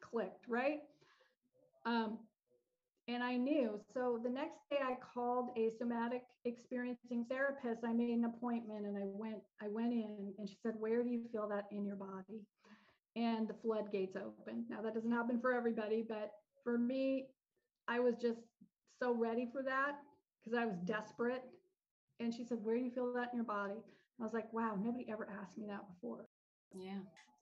[0.01, 0.79] clicked, right?
[1.85, 2.19] Um,
[3.07, 3.79] and I knew.
[3.93, 7.83] So the next day I called a somatic experiencing therapist.
[7.85, 11.09] I made an appointment and I went, I went in and she said, Where do
[11.09, 12.41] you feel that in your body?
[13.15, 14.65] And the floodgates opened.
[14.69, 16.31] Now that doesn't happen for everybody, but
[16.63, 17.27] for me,
[17.87, 18.39] I was just
[18.99, 19.97] so ready for that
[20.43, 21.43] because I was desperate.
[22.19, 23.83] And she said, Where do you feel that in your body?
[24.19, 26.25] I was like, wow, nobody ever asked me that before.
[26.75, 26.99] Yeah.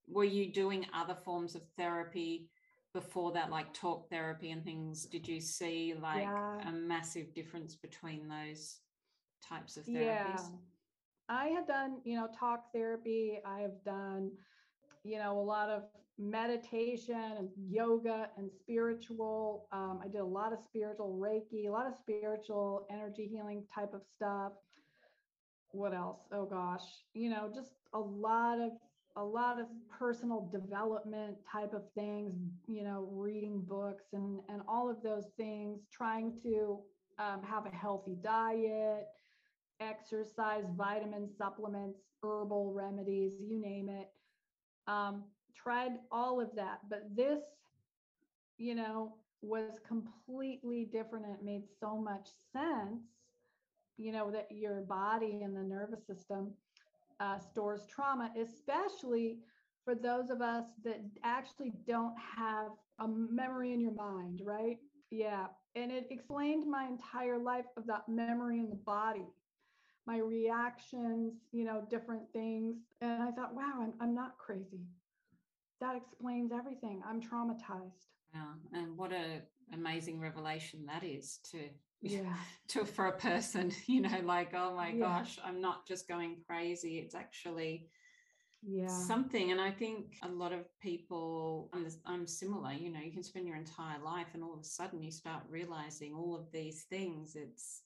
[0.08, 2.50] Were you doing other forms of therapy
[2.94, 5.06] before that, like talk therapy and things?
[5.06, 6.68] Did you see like yeah.
[6.68, 8.80] a massive difference between those
[9.48, 9.96] types of therapies?
[9.96, 10.38] Yeah.
[11.30, 13.40] I had done, you know, talk therapy.
[13.46, 14.32] I have done,
[15.04, 15.84] you know, a lot of
[16.20, 19.68] meditation and yoga and spiritual.
[19.72, 23.94] Um, I did a lot of spiritual Reiki, a lot of spiritual energy healing type
[23.94, 24.52] of stuff.
[25.72, 26.20] What else?
[26.32, 28.72] Oh gosh, you know, just a lot of
[29.16, 32.34] a lot of personal development type of things,
[32.68, 36.80] you know, reading books and and all of those things, trying to
[37.20, 39.08] um, have a healthy diet,
[39.80, 44.10] exercise, vitamin supplements, herbal remedies, you name it.
[44.88, 45.24] Um,
[45.56, 47.42] tried all of that, but this,
[48.58, 51.26] you know, was completely different.
[51.26, 53.04] It made so much sense,
[53.98, 56.54] you know, that your body and the nervous system
[57.24, 59.38] uh, stores trauma, especially
[59.86, 64.78] for those of us that actually don't have a memory in your mind, right?
[65.10, 65.48] Yeah.
[65.76, 69.28] And it explained my entire life of that memory in the body,
[70.06, 72.76] my reactions, you know, different things.
[73.02, 74.82] And I thought, wow, I'm, I'm not crazy.
[75.80, 77.02] That explains everything.
[77.08, 78.08] I'm traumatized.
[78.34, 78.80] Yeah.
[78.80, 79.42] And what a
[79.74, 81.60] amazing revelation that is to
[82.12, 82.36] yeah.
[82.70, 85.00] to for a person you know like oh my yeah.
[85.00, 87.88] gosh i'm not just going crazy it's actually
[88.66, 88.88] yeah.
[88.88, 89.52] something.
[89.52, 93.24] And i think a lot of people I'm, um, I'm similar you know you can
[93.24, 96.86] spend your entire life and all of a sudden you start realizing all of these
[96.90, 97.36] things.
[97.36, 97.82] It's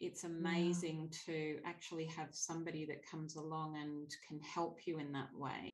[0.00, 1.34] it's amazing yeah.
[1.34, 5.73] to actually have somebody that comes along and can help you in that way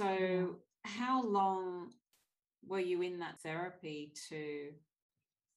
[0.00, 1.90] So, how long
[2.66, 4.70] were you in that therapy to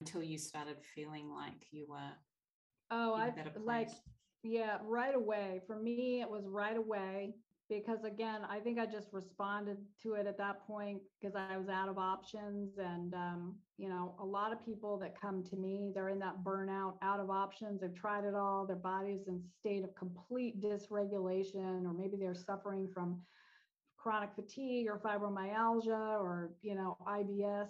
[0.01, 2.11] until you started feeling like you were?
[2.91, 3.87] Oh, I like,
[4.43, 5.61] yeah, right away.
[5.65, 7.35] For me, it was right away
[7.69, 11.69] because again, I think I just responded to it at that point because I was
[11.69, 12.77] out of options.
[12.77, 16.43] And, um, you know, a lot of people that come to me, they're in that
[16.43, 17.79] burnout, out of options.
[17.79, 18.67] They've tried it all.
[18.67, 23.21] Their body's in state of complete dysregulation, or maybe they're suffering from
[24.03, 27.69] chronic fatigue or fibromyalgia or, you know, IBS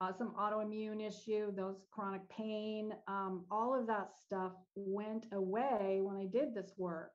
[0.00, 6.16] uh, some autoimmune issue, those chronic pain, um, all of that stuff went away when
[6.16, 7.10] I did this work.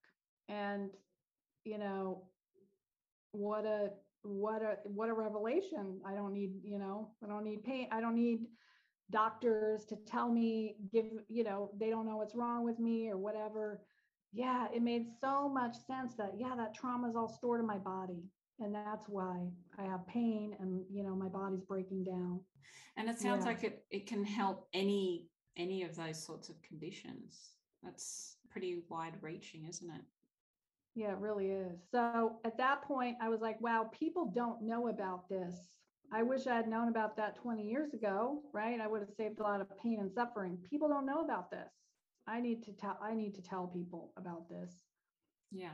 [0.50, 0.90] And,
[1.64, 2.28] you know,
[3.32, 3.92] what a
[4.24, 6.02] what a what a revelation.
[6.06, 7.88] I don't need, you know, I don't need pain.
[7.92, 8.40] I don't need
[9.12, 13.18] doctors to tell me, give, you know, they don't know what's wrong with me or
[13.18, 13.82] whatever.
[14.34, 17.78] Yeah, it made so much sense that yeah, that trauma is all stored in my
[17.78, 18.24] body.
[18.60, 22.40] And that's why I have pain and you know my body's breaking down.
[22.98, 23.52] And it sounds Yeah.
[23.52, 27.52] like it, it can help any any of those sorts of conditions.
[27.84, 30.02] That's pretty wide reaching, isn't it?
[30.96, 31.80] Yeah, it really is.
[31.92, 35.54] So at that point, I was like, wow, people don't know about this.
[36.12, 38.80] I wish I had known about that 20 years ago, right?
[38.80, 40.58] I would have saved a lot of pain and suffering.
[40.70, 41.72] People don't know about this.
[42.28, 44.84] I need to tell I need to tell people about this.
[45.52, 45.74] Yeah.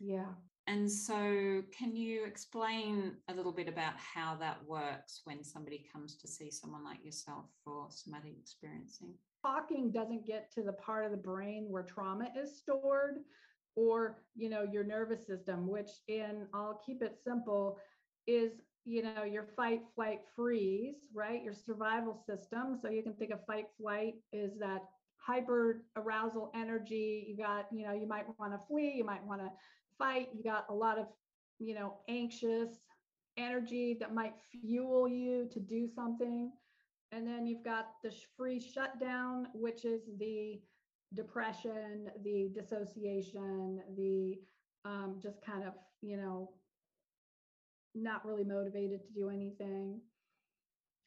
[0.00, 0.32] Yeah.
[0.68, 6.16] And so, can you explain a little bit about how that works when somebody comes
[6.18, 9.14] to see someone like yourself for somatic experiencing?
[9.42, 13.16] talking doesn't get to the part of the brain where trauma is stored
[13.74, 17.78] or you know your nervous system which in i'll keep it simple
[18.26, 18.52] is
[18.84, 23.44] you know your fight flight freeze right your survival system so you can think of
[23.46, 24.82] fight flight is that
[25.26, 29.40] hyper arousal energy you got you know you might want to flee you might want
[29.40, 29.50] to
[29.98, 31.06] fight you got a lot of
[31.58, 32.80] you know anxious
[33.36, 36.52] energy that might fuel you to do something
[37.12, 40.60] and then you've got the free shutdown, which is the
[41.14, 44.40] depression, the dissociation, the
[44.84, 46.50] um, just kind of, you know,
[47.94, 50.00] not really motivated to do anything,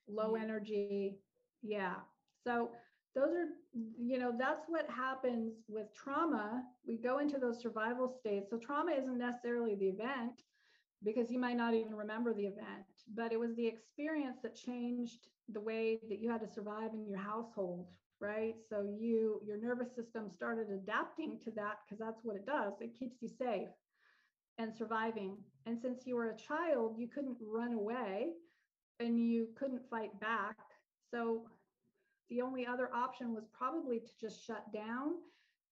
[0.08, 0.44] low Yeah.
[0.44, 1.22] energy.
[1.62, 2.04] Yeah.
[2.44, 2.72] So
[3.16, 6.64] those are, you know, that's what happens with trauma.
[6.86, 8.50] We go into those survival states.
[8.50, 10.44] So trauma isn't necessarily the event
[11.04, 15.28] because you might not even remember the event, but it was the experience that changed
[15.50, 17.88] the way that you had to survive in your household,
[18.20, 18.56] right?
[18.70, 22.74] So you your nervous system started adapting to that because that's what it does.
[22.82, 23.70] It keeps you safe
[24.58, 25.38] and surviving.
[25.66, 28.30] And since you were a child, you couldn't run away
[29.00, 30.58] and you couldn't fight back.
[31.12, 31.48] So
[32.30, 35.14] the only other option was probably to just shut down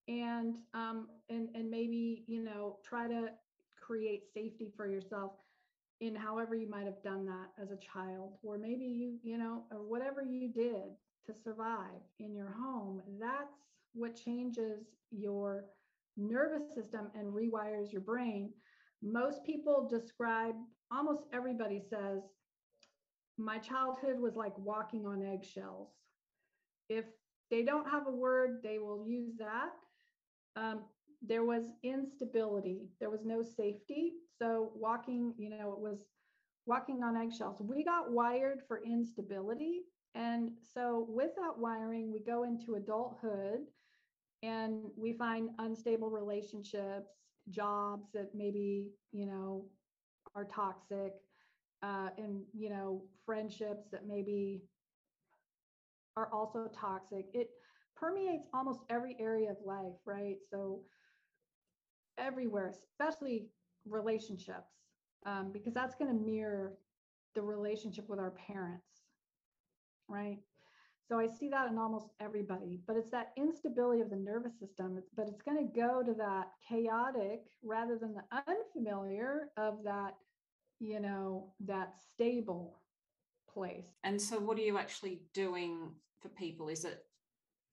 [0.08, 3.28] and um and and maybe you know try to
[3.80, 5.32] create safety for yourself
[6.00, 9.64] in however you might have done that as a child or maybe you you know
[9.70, 10.92] or whatever you did
[11.24, 13.54] to survive in your home that's
[13.94, 15.64] what changes your
[16.16, 18.50] nervous system and rewires your brain.
[19.02, 20.54] Most people describe
[20.92, 22.22] almost everybody says
[23.36, 25.88] my childhood was like walking on eggshells
[26.88, 27.04] if
[27.50, 29.70] they don't have a word they will use that.
[30.56, 30.82] Um,
[31.22, 32.90] there was instability.
[33.00, 34.14] There was no safety.
[34.38, 36.04] So walking you know it was
[36.66, 37.60] walking on eggshells.
[37.60, 39.82] We got wired for instability.
[40.14, 43.60] And so with that wiring we go into adulthood
[44.42, 47.12] and we find unstable relationships
[47.50, 49.66] jobs that maybe you know
[50.34, 51.12] are toxic
[51.82, 54.62] uh, and you know friendships that maybe
[56.16, 57.50] are also toxic it
[57.96, 60.80] permeates almost every area of life right so
[62.18, 63.46] everywhere, especially
[63.86, 64.72] relationships,
[65.26, 66.74] um, because that's going to mirror
[67.34, 69.02] the relationship with our parents,
[70.08, 70.38] right?
[71.08, 75.02] So I see that in almost everybody, but it's that instability of the nervous system,
[75.16, 80.14] but it's going to go to that chaotic rather than the unfamiliar of that,
[80.80, 82.78] you know, that stable
[83.54, 83.86] place.
[84.02, 85.90] And so what are you actually doing
[86.20, 86.68] for people?
[86.68, 87.04] Is it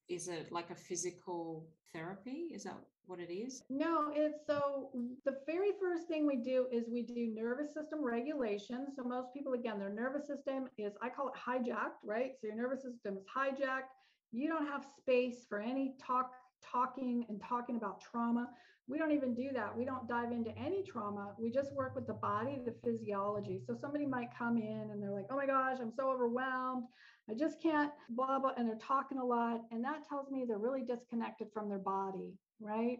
[0.07, 2.49] is it like a physical therapy?
[2.53, 3.63] Is that what it is?
[3.69, 4.89] No, it's so
[5.25, 8.87] the very first thing we do is we do nervous system regulation.
[8.95, 12.33] So most people, again, their nervous system is, I call it hijacked, right?
[12.39, 13.91] So your nervous system is hijacked.
[14.31, 16.31] You don't have space for any talk
[16.63, 18.47] talking and talking about trauma.
[18.87, 19.77] We don't even do that.
[19.77, 21.33] We don't dive into any trauma.
[21.37, 23.61] We just work with the body, the physiology.
[23.65, 26.83] So somebody might come in and they're like, oh my gosh, I'm so overwhelmed.
[27.29, 28.51] I just can't, blah, blah.
[28.57, 29.61] And they're talking a lot.
[29.71, 32.97] And that tells me they're really disconnected from their body, right?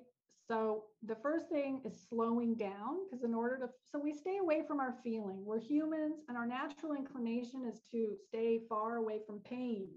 [0.47, 4.63] So the first thing is slowing down because in order to, so we stay away
[4.67, 5.43] from our feeling.
[5.45, 9.87] We're humans and our natural inclination is to stay far away from pain.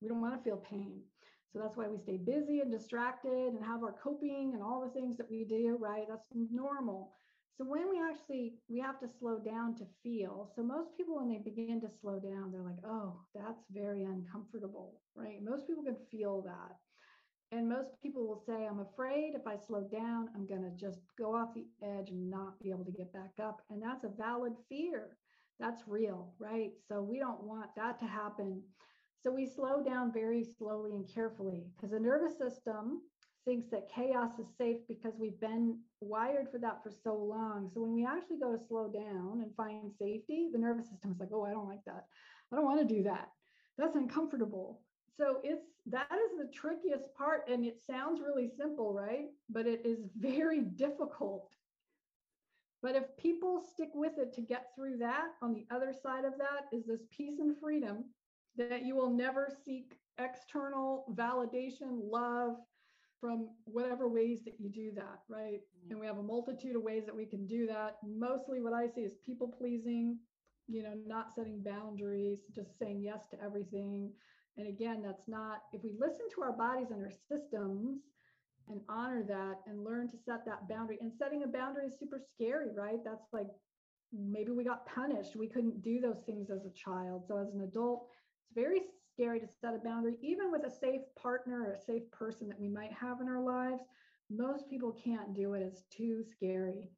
[0.00, 1.00] We don't want to feel pain.
[1.52, 4.98] So that's why we stay busy and distracted and have our coping and all the
[4.98, 6.06] things that we do, right?
[6.08, 7.12] That's normal.
[7.58, 10.50] So when we actually we have to slow down to feel.
[10.56, 15.00] So most people when they begin to slow down, they're like, "Oh, that's very uncomfortable."
[15.14, 15.42] Right?
[15.42, 16.78] Most people can feel that.
[17.52, 21.00] And most people will say, I'm afraid if I slow down, I'm going to just
[21.18, 23.60] go off the edge and not be able to get back up.
[23.68, 25.18] And that's a valid fear.
[25.60, 26.70] That's real, right?
[26.88, 28.62] So we don't want that to happen.
[29.22, 33.02] So we slow down very slowly and carefully because the nervous system
[33.44, 37.70] thinks that chaos is safe because we've been wired for that for so long.
[37.72, 41.20] So when we actually go to slow down and find safety, the nervous system is
[41.20, 42.06] like, oh, I don't like that.
[42.52, 43.28] I don't want to do that.
[43.78, 44.80] That's uncomfortable.
[45.16, 47.48] So it's that is the trickiest part.
[47.48, 49.26] And it sounds really simple, right?
[49.48, 51.48] But it is very difficult.
[52.82, 56.32] But if people stick with it to get through that, on the other side of
[56.38, 58.04] that is this peace and freedom
[58.56, 62.56] that you will never seek external validation, love
[63.20, 65.60] from whatever ways that you do that, right?
[65.88, 67.96] And we have a multitude of ways that we can do that.
[68.04, 70.18] Mostly what I see is people pleasing,
[70.68, 74.10] you know, not setting boundaries, just saying yes to everything.
[74.56, 78.00] And again, that's not, if we listen to our bodies and our systems
[78.68, 82.18] and honor that and learn to set that boundary, and setting a boundary is super
[82.18, 82.98] scary, right?
[83.04, 83.48] That's like
[84.12, 85.36] maybe we got punished.
[85.36, 87.24] We couldn't do those things as a child.
[87.26, 88.08] So as an adult,
[88.52, 88.82] it's very
[89.12, 92.60] scary to set a boundary, even with a safe partner or a safe person that
[92.60, 93.82] we might have in our lives.
[94.30, 96.90] Most people can't do it, it's too scary.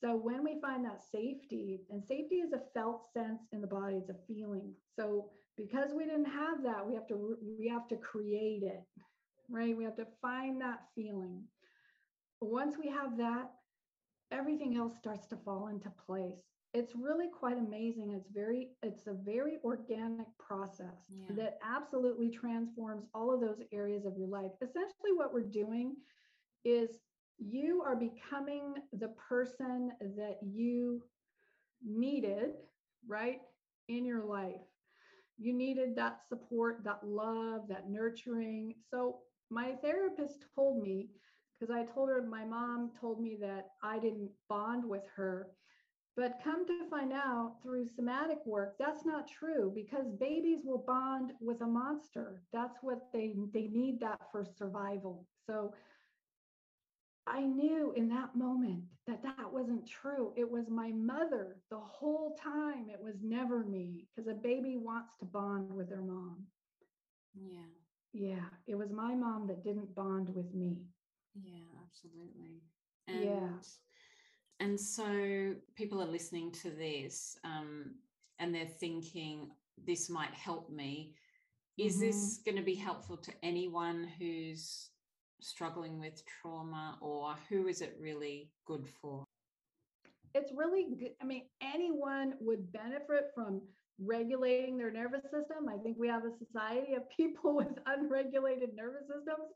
[0.00, 3.96] So when we find that safety, and safety is a felt sense in the body,
[3.96, 4.72] it's a feeling.
[4.94, 8.82] So because we didn't have that, we have to we have to create it,
[9.48, 9.76] right?
[9.76, 11.42] We have to find that feeling.
[12.40, 13.50] Once we have that,
[14.30, 18.12] everything else starts to fall into place it's really quite amazing.
[18.14, 21.34] It's very it's a very organic process yeah.
[21.34, 24.50] that absolutely transforms all of those areas of your life.
[24.62, 25.96] Essentially what we're doing
[26.66, 26.98] is
[27.38, 31.02] you are becoming the person that you
[31.82, 32.50] needed
[33.08, 33.40] right
[33.88, 34.66] in your life.
[35.38, 38.74] You needed that support that love that nurturing.
[38.90, 39.20] So
[39.50, 41.08] my therapist told me
[41.58, 45.46] because i told her my mom told me that i didn't bond with her
[46.16, 51.32] but come to find out through somatic work, that's not true because babies will bond
[51.40, 52.42] with a monster.
[52.52, 55.26] That's what they they need that for survival.
[55.46, 55.72] So
[57.26, 60.32] I knew in that moment that that wasn't true.
[60.36, 62.88] It was my mother the whole time.
[62.90, 66.40] It was never me because a baby wants to bond with their mom.
[67.34, 67.70] Yeah.
[68.12, 68.48] Yeah.
[68.66, 70.86] It was my mom that didn't bond with me.
[71.34, 72.62] Yeah, absolutely.
[73.06, 73.58] And yeah
[74.60, 77.92] and so people are listening to this um,
[78.38, 79.50] and they're thinking
[79.86, 81.14] this might help me.
[81.78, 82.06] Is mm-hmm.
[82.06, 84.90] this going to be helpful to anyone who's
[85.40, 89.24] struggling with trauma or who is it really good for?
[90.34, 93.62] It's really good i mean anyone would benefit from
[93.98, 95.68] regulating their nervous system.
[95.68, 99.48] I think we have a society of people with unregulated nervous systems.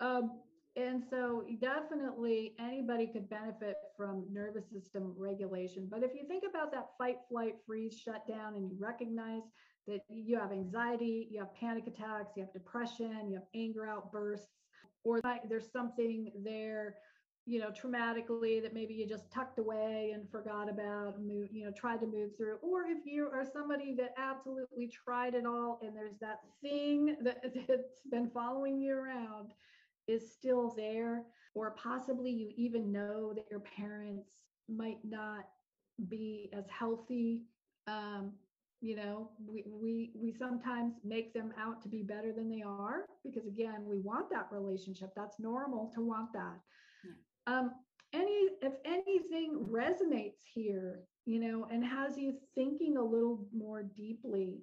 [0.00, 0.40] Um,
[0.76, 5.88] and so definitely anybody could benefit from nervous system regulation.
[5.90, 9.42] But if you think about that fight flight freeze shutdown and you recognize
[9.86, 14.48] that you have anxiety you have panic attacks you have depression you have anger outbursts
[15.04, 16.96] or there's something there
[17.46, 21.70] you know traumatically that maybe you just tucked away and forgot about move, you know
[21.70, 22.56] tried to move through.
[22.60, 27.42] Or if you are somebody that absolutely tried it all and there's that thing that,
[27.68, 29.52] that's been following you around
[30.06, 35.46] is still there, or possibly you even know that your parents might not
[36.08, 37.42] be as healthy.
[37.86, 38.32] Um,
[38.82, 43.06] you know, we, we we sometimes make them out to be better than they are
[43.24, 45.12] because again, we want that relationship.
[45.16, 46.60] That's normal to want that.
[47.04, 47.58] Yeah.
[47.58, 47.70] Um,
[48.12, 54.58] any if anything resonates here, you know, and has you thinking a little more deeply,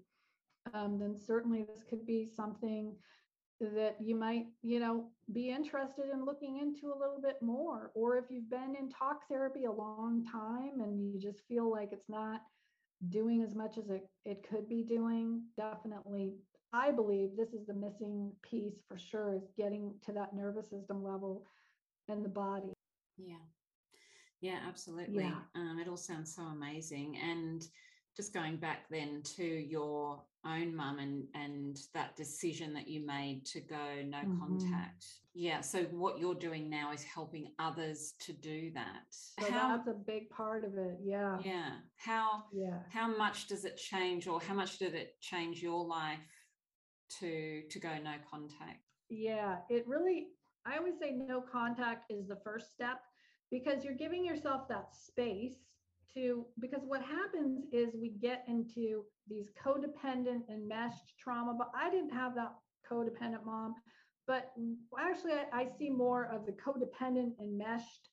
[0.73, 2.95] um, then certainly this could be something
[3.69, 7.91] that you might, you know, be interested in looking into a little bit more.
[7.95, 11.89] Or if you've been in talk therapy a long time and you just feel like
[11.91, 12.41] it's not
[13.09, 16.35] doing as much as it, it could be doing, definitely,
[16.71, 21.03] I believe this is the missing piece for sure is getting to that nervous system
[21.03, 21.45] level
[22.07, 22.73] and the body.
[23.17, 23.35] Yeah.
[24.41, 25.23] Yeah, absolutely.
[25.23, 25.39] Yeah.
[25.55, 27.17] Um, it all sounds so amazing.
[27.17, 27.65] And
[28.15, 33.45] just going back then to your own mum and and that decision that you made
[33.45, 34.39] to go no mm-hmm.
[34.39, 35.05] contact.
[35.33, 39.05] Yeah so what you're doing now is helping others to do that.
[39.09, 41.37] So how, that's a big part of it yeah.
[41.43, 42.79] Yeah how yeah.
[42.89, 46.19] how much does it change or how much did it change your life
[47.19, 48.81] to to go no contact?
[49.09, 50.27] Yeah it really
[50.65, 53.01] i always say no contact is the first step
[53.51, 55.57] because you're giving yourself that space
[56.13, 61.89] to because what happens is we get into these codependent and meshed trauma but i
[61.89, 62.53] didn't have that
[62.89, 63.73] codependent mom
[64.27, 64.51] but
[64.99, 68.09] actually I, I see more of the codependent and meshed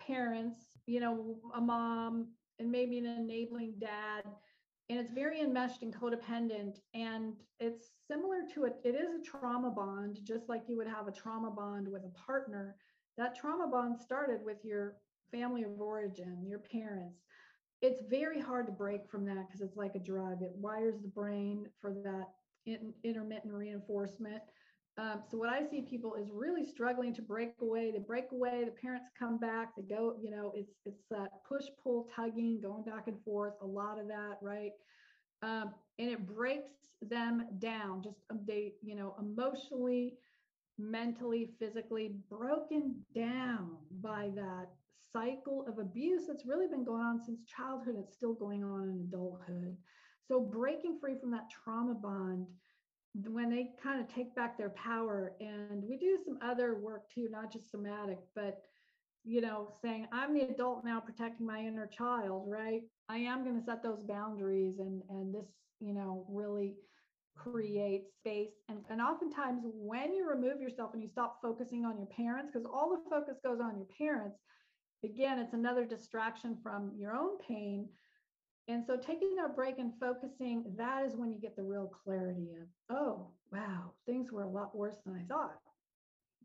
[0.00, 2.28] parents you know a mom
[2.58, 4.24] and maybe an enabling dad
[4.90, 9.70] and it's very enmeshed and codependent and it's similar to it it is a trauma
[9.70, 12.76] bond just like you would have a trauma bond with a partner
[13.18, 14.96] that trauma bond started with your
[15.30, 17.24] family of origin, your parents.
[17.80, 20.42] It's very hard to break from that because it's like a drug.
[20.42, 22.26] It wires the brain for that
[22.66, 24.42] in, intermittent reinforcement.
[24.98, 27.92] Um, so what I see people is really struggling to break away.
[27.92, 28.64] They break away.
[28.64, 29.76] The parents come back.
[29.76, 30.16] They go.
[30.20, 33.54] You know, it's it's that push pull tugging, going back and forth.
[33.62, 34.72] A lot of that, right?
[35.42, 38.02] Um, and it breaks them down.
[38.02, 40.14] Just um, they, you know, emotionally,
[40.78, 44.66] mentally, physically broken down by that
[45.12, 47.96] cycle of abuse that's really been going on since childhood.
[47.98, 49.76] It's still going on in adulthood.
[50.26, 52.46] So, breaking free from that trauma bond
[53.26, 57.28] when they kind of take back their power, and we do some other work too,
[57.30, 58.60] not just somatic, but
[59.24, 62.82] you know, saying, I'm the adult now protecting my inner child, right?
[63.08, 65.46] I am going to set those boundaries, and and this,
[65.80, 66.76] you know, really
[67.36, 68.50] create space.
[68.68, 72.66] And, and oftentimes, when you remove yourself and you stop focusing on your parents, because
[72.66, 74.38] all the focus goes on your parents,
[75.04, 77.88] again, it's another distraction from your own pain.
[78.68, 82.50] And so, taking a break and focusing, that is when you get the real clarity
[82.60, 85.60] of, oh, wow, things were a lot worse than I thought,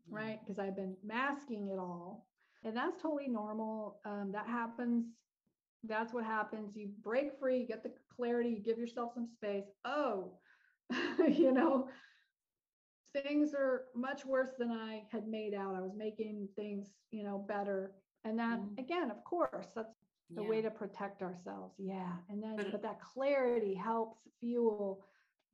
[0.08, 0.14] mm-hmm.
[0.14, 0.40] right?
[0.40, 2.26] Because I've been masking it all.
[2.64, 4.00] And that's totally normal.
[4.06, 5.04] Um, that happens.
[5.86, 6.74] That's what happens.
[6.74, 9.66] You break free, you get the clarity, you give yourself some space.
[9.84, 10.32] Oh,
[11.28, 11.88] you know,
[13.22, 15.74] things are much worse than I had made out.
[15.74, 17.92] I was making things, you know, better.
[18.24, 18.78] And that, mm.
[18.78, 19.94] again, of course, that's
[20.30, 20.48] the yeah.
[20.48, 21.74] way to protect ourselves.
[21.78, 22.12] Yeah.
[22.28, 25.04] And then, but, but that clarity helps fuel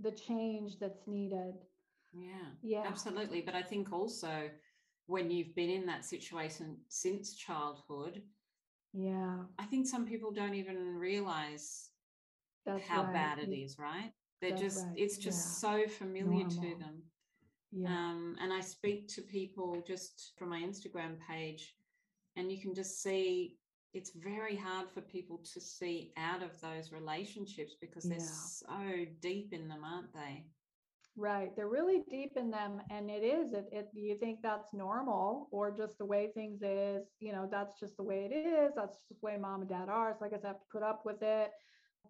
[0.00, 1.54] the change that's needed.
[2.12, 2.48] Yeah.
[2.62, 2.84] Yeah.
[2.86, 3.40] Absolutely.
[3.40, 4.48] But I think also
[5.06, 8.22] when you've been in that situation since childhood,
[8.92, 9.36] yeah.
[9.58, 11.90] I think some people don't even realize
[12.66, 13.12] that's how right.
[13.12, 14.12] bad it is, right?
[14.40, 14.94] They're That's just, right.
[14.96, 15.84] it's just yeah.
[15.84, 16.50] so familiar Normal.
[16.50, 17.02] to them.
[17.72, 17.88] Yeah.
[17.88, 21.74] Um, and I speak to people just from my Instagram page,
[22.37, 23.57] and you can just see
[23.93, 28.24] it's very hard for people to see out of those relationships because they're yeah.
[28.24, 30.45] so deep in them, aren't they?
[31.16, 31.55] Right.
[31.57, 32.81] They're really deep in them.
[32.89, 37.03] And it is, it, it you think that's normal or just the way things is,
[37.18, 38.72] you know, that's just the way it is.
[38.76, 40.14] That's just the way mom and dad are.
[40.18, 41.51] So I guess I have to put up with it.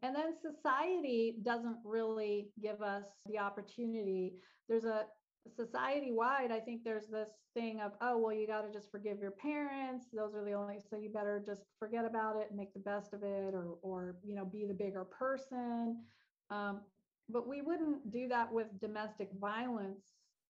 [0.02, 4.34] And then society doesn't really give us the opportunity.
[4.68, 5.04] There's a
[5.48, 9.18] society wide, I think there's this thing of, oh, well, you got to just forgive
[9.20, 10.06] your parents.
[10.12, 13.14] Those are the only, so you better just forget about it and make the best
[13.14, 16.02] of it or, or, you know, be the bigger person.
[16.50, 16.80] Um,
[17.28, 20.04] but we wouldn't do that with domestic violence.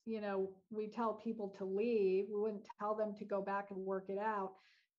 [0.07, 3.79] You know, we tell people to leave, we wouldn't tell them to go back and
[3.79, 4.53] work it out.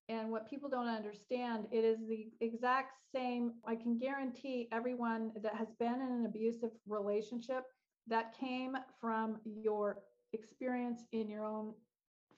[0.09, 3.53] And what people don't understand, it is the exact same.
[3.65, 7.63] I can guarantee everyone that has been in an abusive relationship
[8.07, 9.99] that came from your
[10.33, 11.73] experience in your own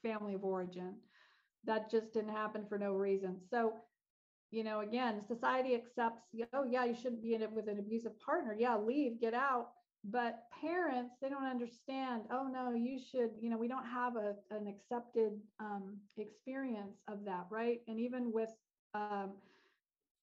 [0.01, 0.95] family of origin.
[1.65, 3.39] That just didn't happen for no reason.
[3.49, 3.73] So,
[4.51, 8.19] you know, again, society accepts, oh, yeah, you shouldn't be in it with an abusive
[8.19, 8.55] partner.
[8.57, 9.69] Yeah, leave, get out.
[10.03, 14.35] but parents they don't understand oh no you should you know we don't have a,
[14.51, 18.49] an accepted um, experience of that right and even with
[18.93, 19.31] um,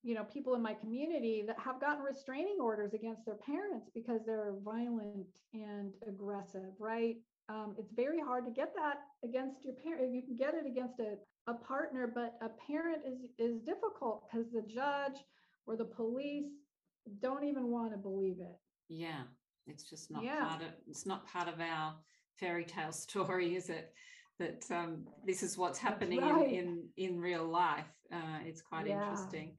[0.03, 4.21] you know people in my community that have gotten restraining orders against their parents because
[4.25, 7.15] they're violent and aggressive right
[7.49, 10.99] um, it's very hard to get that against your parent you can get it against
[10.99, 11.15] a,
[11.51, 15.19] a partner but a parent is is difficult because the judge
[15.67, 16.51] or the police
[17.21, 18.57] don't even want to believe it
[18.89, 19.21] yeah
[19.67, 20.47] it's just not yeah.
[20.47, 21.93] part of it's not part of our
[22.39, 23.93] fairy tale story is it
[24.39, 26.47] that um, this is what's happening right.
[26.47, 28.93] in, in in real life uh, it's quite yeah.
[28.93, 29.53] interesting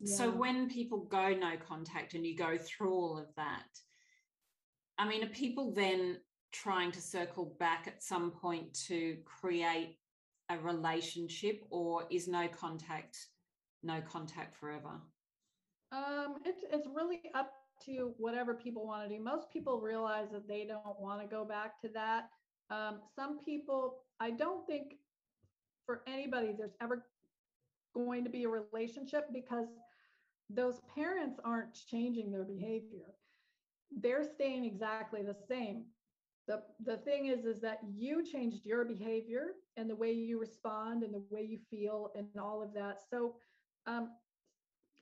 [0.00, 0.16] yeah.
[0.16, 3.68] so when people go no contact and you go through all of that
[4.98, 6.18] i mean are people then
[6.52, 9.98] trying to circle back at some point to create
[10.50, 13.16] a relationship or is no contact
[13.82, 15.00] no contact forever?
[15.92, 17.52] Um it, it's really up
[17.86, 19.22] to whatever people want to do.
[19.22, 22.30] Most people realize that they don't want to go back to that.
[22.70, 24.96] Um, some people i don't think
[25.86, 27.06] for anybody there's ever
[27.94, 29.68] going to be a relationship because
[30.50, 33.14] those parents aren't changing their behavior.
[33.90, 35.84] They're staying exactly the same.
[36.46, 41.02] The, the thing is is that you changed your behavior and the way you respond
[41.02, 43.00] and the way you feel and all of that.
[43.10, 43.34] So
[43.86, 44.10] um,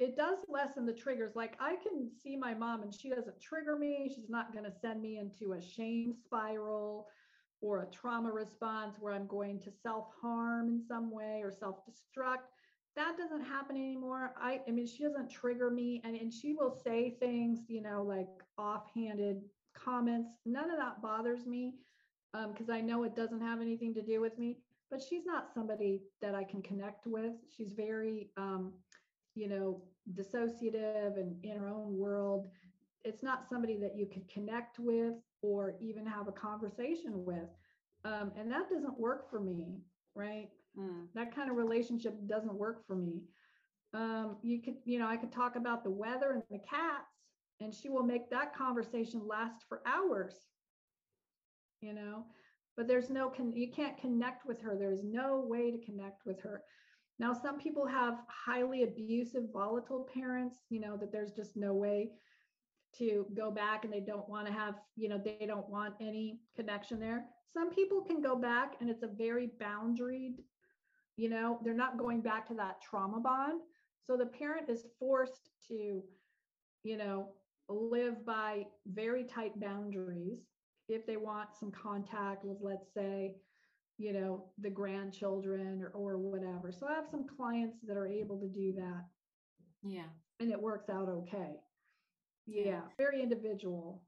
[0.01, 1.37] it does lessen the triggers.
[1.37, 4.11] Like i can see my mom and she doesn't trigger me.
[4.15, 7.07] She's not going to send me into a shame spiral
[7.61, 12.53] or a trauma response where i'm going to self-harm in some way or self-destruct
[12.97, 16.71] that doesn't happen anymore i i mean she doesn't trigger me and, and she will
[16.85, 18.29] say things you know like
[18.59, 19.43] offhanded
[19.77, 20.31] comments.
[20.45, 21.75] None of that bothers me
[22.33, 24.59] because um, I know it doesn't have anything to do with me.
[24.91, 27.33] But she's not somebody that I can connect with.
[27.57, 28.73] She's very, um,
[29.35, 29.83] you know,
[30.13, 32.49] dissociative and in her own world.
[33.05, 37.49] It's not somebody that you could connect with or even have a conversation with.
[38.05, 39.81] Um, and that doesn't work for me,
[40.15, 40.49] right?
[40.79, 41.07] Mm.
[41.15, 43.23] That kind of relationship doesn't work for me.
[43.95, 47.13] Um, you could, you know, I could talk about the weather and the cats,
[47.61, 50.35] and she will make that conversation last for hours
[51.81, 52.25] you know
[52.77, 56.41] but there's no con- you can't connect with her there's no way to connect with
[56.43, 56.63] her
[57.19, 62.11] now some people have highly abusive volatile parents you know that there's just no way
[62.97, 66.41] to go back and they don't want to have you know they don't want any
[66.55, 70.37] connection there some people can go back and it's a very boundaried
[71.17, 73.61] you know they're not going back to that trauma bond.
[74.03, 76.03] So the parent is forced to
[76.83, 77.29] you know
[77.69, 80.39] live by very tight boundaries.
[80.89, 83.35] If they want some contact with let's say
[83.99, 86.71] you know the grandchildren or, or whatever.
[86.71, 89.05] So i have some clients that are able to do that.
[89.83, 90.09] Yeah.
[90.39, 91.55] And it works out okay.
[92.47, 92.81] Yeah, yeah.
[92.99, 94.03] very individual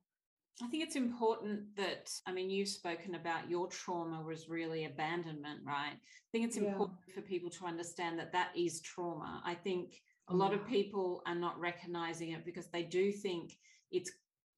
[0.63, 5.61] I think it's important that, I mean, you've spoken about your trauma was really abandonment,
[5.65, 5.93] right?
[5.93, 7.15] I think it's important yeah.
[7.15, 9.41] for people to understand that that is trauma.
[9.45, 13.57] I think a lot of people are not recognizing it because they do think
[13.91, 14.11] it's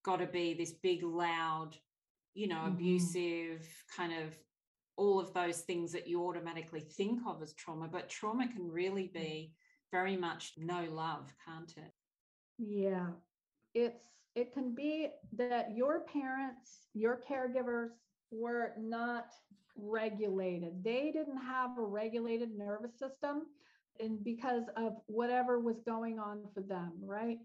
[0.05, 1.76] got to be this big loud
[2.34, 2.74] you know mm-hmm.
[2.74, 4.36] abusive kind of
[4.96, 9.11] all of those things that you automatically think of as trauma but trauma can really
[9.12, 9.53] be
[9.90, 11.92] very much no love can't it
[12.59, 13.07] yeah
[13.74, 13.96] it's
[14.34, 17.90] it can be that your parents your caregivers
[18.30, 19.26] were not
[19.76, 23.42] regulated they didn't have a regulated nervous system
[24.00, 27.38] and because of whatever was going on for them, right?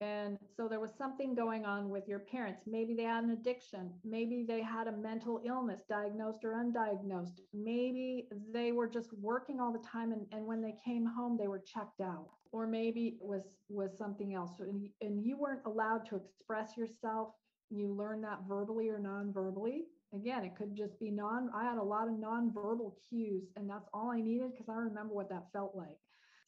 [0.00, 2.62] And so there was something going on with your parents.
[2.66, 3.92] Maybe they had an addiction.
[4.04, 7.40] Maybe they had a mental illness, diagnosed or undiagnosed.
[7.52, 11.48] Maybe they were just working all the time and, and when they came home, they
[11.48, 12.28] were checked out.
[12.52, 14.52] Or maybe it was, was something else.
[14.60, 17.30] And, and you weren't allowed to express yourself.
[17.70, 21.82] You learned that verbally or non-verbally again, it could just be non, I had a
[21.82, 25.74] lot of non-verbal cues and that's all I needed because I remember what that felt
[25.74, 25.98] like.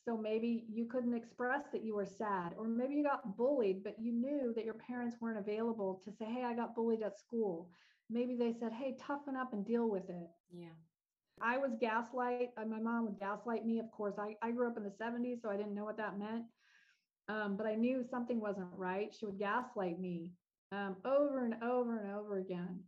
[0.05, 3.97] So maybe you couldn't express that you were sad, or maybe you got bullied, but
[4.01, 7.71] you knew that your parents weren't available to say, Hey, I got bullied at school.
[8.09, 10.29] Maybe they said, Hey, toughen up and deal with it.
[10.53, 10.69] Yeah.
[11.43, 12.51] I was gaslight.
[12.57, 13.79] Uh, my mom would gaslight me.
[13.79, 16.19] Of course, I, I grew up in the 70s, so I didn't know what that
[16.19, 16.45] meant.
[17.29, 19.15] Um, but I knew something wasn't right.
[19.15, 20.33] She would gaslight me
[20.73, 22.81] um, over and over and over again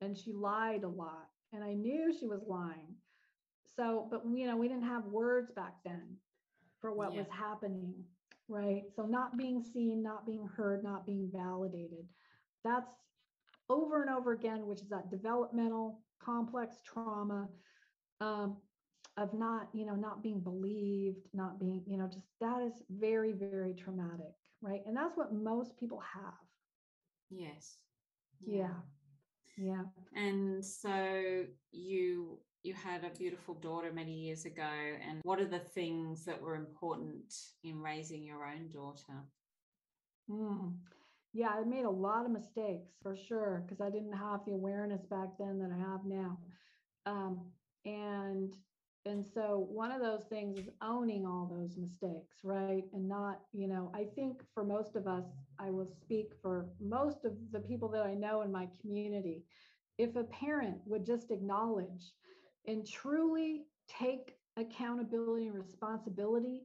[0.00, 2.94] and she lied a lot and i knew she was lying
[3.76, 6.16] so but you know we didn't have words back then
[6.84, 7.20] for what yeah.
[7.20, 7.94] was happening
[8.48, 12.04] right so not being seen not being heard not being validated
[12.62, 12.90] that's
[13.70, 17.48] over and over again which is that developmental complex trauma
[18.20, 18.58] um,
[19.16, 23.32] of not you know not being believed not being you know just that is very
[23.32, 26.34] very traumatic right and that's what most people have
[27.30, 27.78] Yes.
[28.40, 28.68] Yeah.
[29.56, 29.82] Yeah.
[30.14, 35.58] And so you you had a beautiful daughter many years ago and what are the
[35.58, 39.22] things that were important in raising your own daughter?
[40.30, 40.72] Mm.
[41.34, 45.04] Yeah, I made a lot of mistakes for sure because I didn't have the awareness
[45.04, 46.38] back then that I have now.
[47.06, 47.40] Um,
[47.84, 48.56] and
[49.06, 53.68] and so one of those things is owning all those mistakes right and not you
[53.68, 55.24] know i think for most of us
[55.58, 59.42] i will speak for most of the people that i know in my community
[59.98, 62.14] if a parent would just acknowledge
[62.66, 66.62] and truly take accountability and responsibility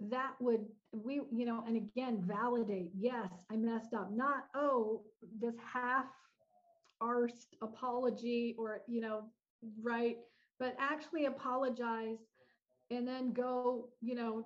[0.00, 5.02] that would we you know and again validate yes i messed up not oh
[5.40, 6.06] this half
[7.02, 9.22] arsed apology or you know
[9.82, 10.18] right
[10.58, 12.18] but actually apologize
[12.90, 14.44] and then go, you know,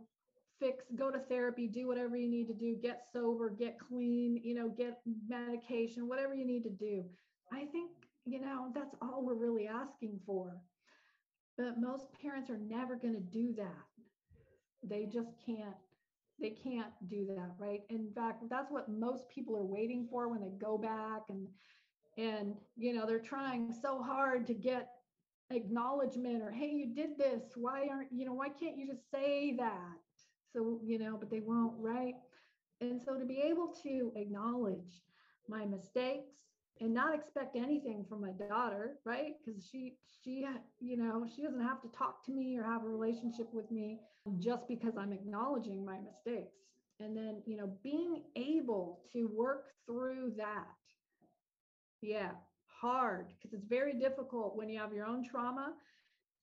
[0.58, 4.54] fix, go to therapy, do whatever you need to do, get sober, get clean, you
[4.54, 7.04] know, get medication, whatever you need to do.
[7.52, 7.90] I think,
[8.24, 10.56] you know, that's all we're really asking for.
[11.56, 13.86] But most parents are never going to do that.
[14.82, 15.76] They just can't
[16.38, 17.80] they can't do that right?
[17.88, 21.48] In fact that's what most people are waiting for when they go back and
[22.18, 24.90] and you know they're trying so hard to get
[25.50, 27.52] acknowledgement or hey you did this.
[27.54, 29.96] Why aren't you know why can't you just say that?
[30.52, 32.14] So you know but they won't right?
[32.80, 35.02] And so to be able to acknowledge
[35.48, 36.34] my mistakes
[36.80, 39.34] and not expect anything from my daughter right?
[39.44, 40.46] Because she she
[40.80, 44.00] you know she doesn't have to talk to me or have a relationship with me
[44.38, 46.56] just because i'm acknowledging my mistakes.
[47.00, 50.66] And then you know being able to work through that
[52.02, 52.30] yeah
[52.66, 55.72] hard because it's very difficult when you have your own trauma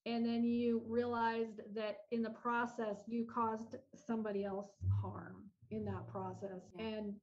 [0.06, 4.68] and then you realized that in the process you caused somebody else
[5.02, 6.62] harm in that process.
[6.78, 7.14] And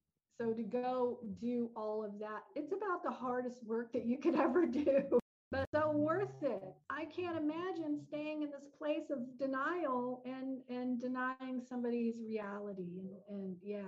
[0.41, 4.35] so to go do all of that it's about the hardest work that you could
[4.47, 5.21] ever do
[5.51, 11.01] but so worth it i can't imagine staying in this place of denial and and
[11.01, 13.81] denying somebody's reality and, and yeah,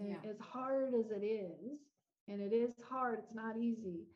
[0.00, 0.16] yeah.
[0.22, 1.78] And as hard as it is
[2.28, 4.06] and it is hard, it's not easy.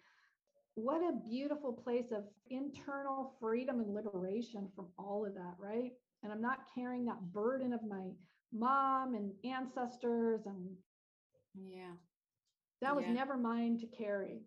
[0.74, 5.92] What a beautiful place of internal freedom and liberation from all of that, right?
[6.22, 8.10] And I'm not carrying that burden of my
[8.52, 10.70] mom and ancestors and
[11.66, 11.92] yeah.
[12.80, 13.12] That was yeah.
[13.12, 14.42] never mine to carry.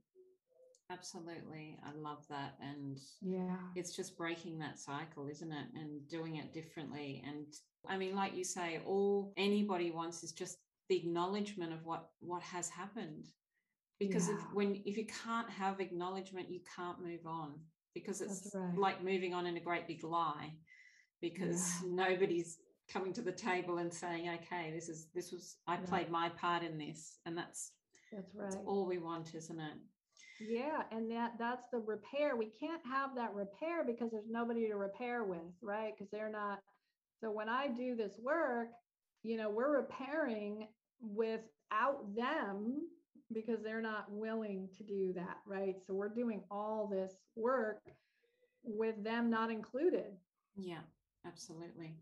[0.89, 1.77] Absolutely.
[1.85, 2.55] I love that.
[2.61, 5.67] And yeah, it's just breaking that cycle, isn't it?
[5.75, 7.23] And doing it differently.
[7.25, 7.45] And
[7.87, 10.57] I mean, like you say, all anybody wants is just
[10.89, 13.25] the acknowledgement of what what has happened
[13.97, 14.35] because yeah.
[14.35, 17.53] if when if you can't have acknowledgement you can't move on
[17.93, 18.77] because it's right.
[18.77, 20.51] like moving on in a great big lie
[21.21, 22.07] because yeah.
[22.07, 22.57] nobody's
[22.91, 26.63] coming to the table and saying okay this is this was i played my part
[26.63, 27.71] in this and that's
[28.11, 29.77] that's right that's all we want isn't it
[30.39, 34.75] yeah and that that's the repair we can't have that repair because there's nobody to
[34.75, 36.59] repair with right because they're not
[37.21, 38.69] so when i do this work
[39.23, 40.67] you know we're repairing
[41.01, 42.81] without them
[43.33, 45.75] because they're not willing to do that, right?
[45.85, 47.81] So we're doing all this work
[48.63, 50.13] with them not included.
[50.55, 50.81] Yeah,
[51.25, 51.95] absolutely.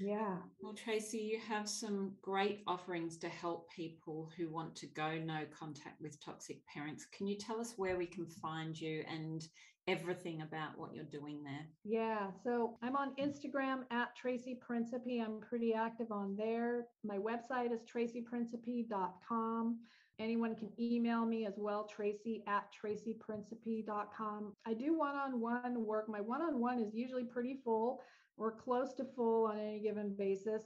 [0.00, 0.36] Yeah.
[0.60, 5.42] Well, Tracy, you have some great offerings to help people who want to go no
[5.56, 7.06] contact with toxic parents.
[7.16, 9.46] Can you tell us where we can find you and
[9.86, 11.66] everything about what you're doing there?
[11.84, 12.30] Yeah.
[12.42, 15.22] So I'm on Instagram at Tracy Principi.
[15.22, 16.86] I'm pretty active on there.
[17.04, 19.78] My website is tracyprincipi.com.
[20.20, 24.52] Anyone can email me as well, tracy at tracyprincipi.com.
[24.64, 26.08] I do one on one work.
[26.08, 28.00] My one on one is usually pretty full
[28.36, 30.62] or close to full on any given basis.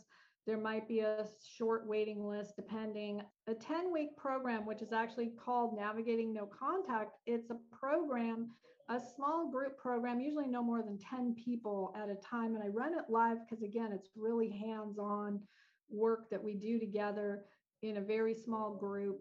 [0.46, 3.22] There might be a short waiting list depending.
[3.48, 8.48] A 10 week program, which is actually called Navigating No Contact, it's a program,
[8.88, 12.54] a small group program, usually no more than 10 people at a time.
[12.54, 15.40] And I run it live because, again, it's really hands on
[15.90, 17.44] work that we do together
[17.82, 19.18] in a very small group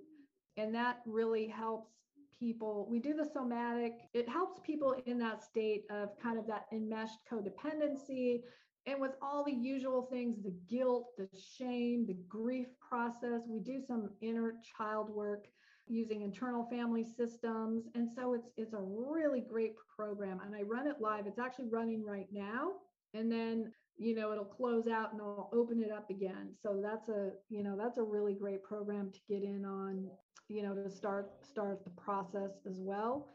[0.58, 1.92] and that really helps
[2.40, 2.88] people.
[2.90, 7.20] We do the somatic, it helps people in that state of kind of that enmeshed
[7.32, 8.42] codependency.
[8.86, 11.28] And with all the usual things, the guilt, the
[11.58, 15.46] shame, the grief process, we do some inner child work
[15.88, 17.86] using internal family systems.
[17.96, 20.40] And so it's it's a really great program.
[20.46, 21.28] And I run it live.
[21.28, 22.72] It's actually running right now.
[23.14, 27.10] And then you know it'll close out and i'll open it up again so that's
[27.10, 30.08] a you know that's a really great program to get in on
[30.50, 33.28] you know to start start the process as well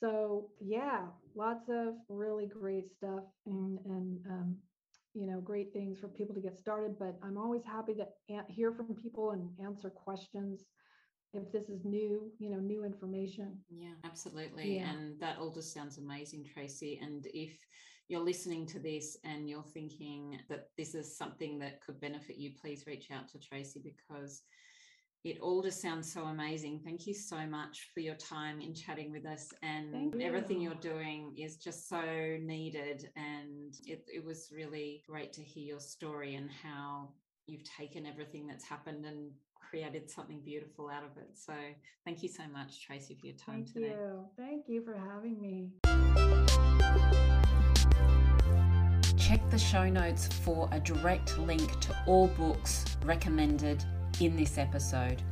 [0.00, 1.02] so yeah
[1.34, 4.56] lots of really great stuff and and um,
[5.14, 8.06] you know great things for people to get started but i'm always happy to
[8.48, 10.64] hear from people and answer questions
[11.34, 13.58] if this is new, you know, new information.
[13.70, 14.78] Yeah, absolutely.
[14.78, 14.90] Yeah.
[14.90, 16.98] And that all just sounds amazing, Tracy.
[17.02, 17.52] And if
[18.08, 22.52] you're listening to this and you're thinking that this is something that could benefit you,
[22.60, 24.42] please reach out to Tracy because
[25.24, 26.80] it all just sounds so amazing.
[26.84, 29.52] Thank you so much for your time in chatting with us.
[29.62, 30.20] And you.
[30.20, 32.02] everything you're doing is just so
[32.40, 33.10] needed.
[33.16, 37.08] And it, it was really great to hear your story and how
[37.46, 39.30] you've taken everything that's happened and
[39.70, 41.30] created something beautiful out of it.
[41.34, 41.52] So
[42.04, 43.96] thank you so much, Tracy, for your time thank today.
[43.96, 44.28] Thank you.
[44.36, 45.72] Thank you for having me.
[49.16, 53.84] Check the show notes for a direct link to all books recommended
[54.20, 55.22] in this episode.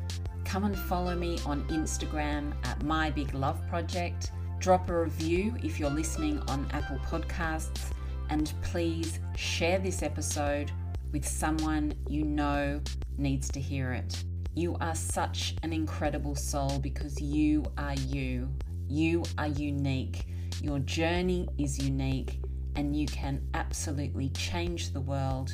[0.44, 4.30] Come and follow me on Instagram at My Big Love Project.
[4.58, 7.90] Drop a review if you're listening on Apple Podcasts.
[8.30, 10.70] And please share this episode
[11.12, 12.80] with someone you know
[13.18, 14.24] needs to hear it.
[14.54, 18.48] You are such an incredible soul because you are you.
[18.88, 20.26] You are unique.
[20.62, 22.40] Your journey is unique,
[22.76, 25.52] and you can absolutely change the world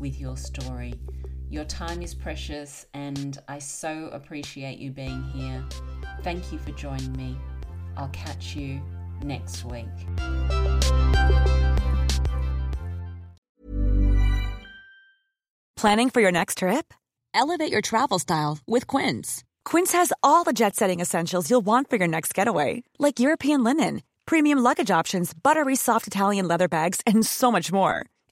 [0.00, 0.94] with your story.
[1.48, 5.64] Your time is precious, and I so appreciate you being here.
[6.22, 7.36] Thank you for joining me.
[7.96, 8.82] I'll catch you
[9.22, 9.86] next week.
[15.76, 16.92] Planning for your next trip?
[17.32, 19.44] Elevate your travel style with Quince.
[19.64, 23.62] Quince has all the jet setting essentials you'll want for your next getaway, like European
[23.62, 28.06] linen, premium luggage options, buttery soft Italian leather bags, and so much more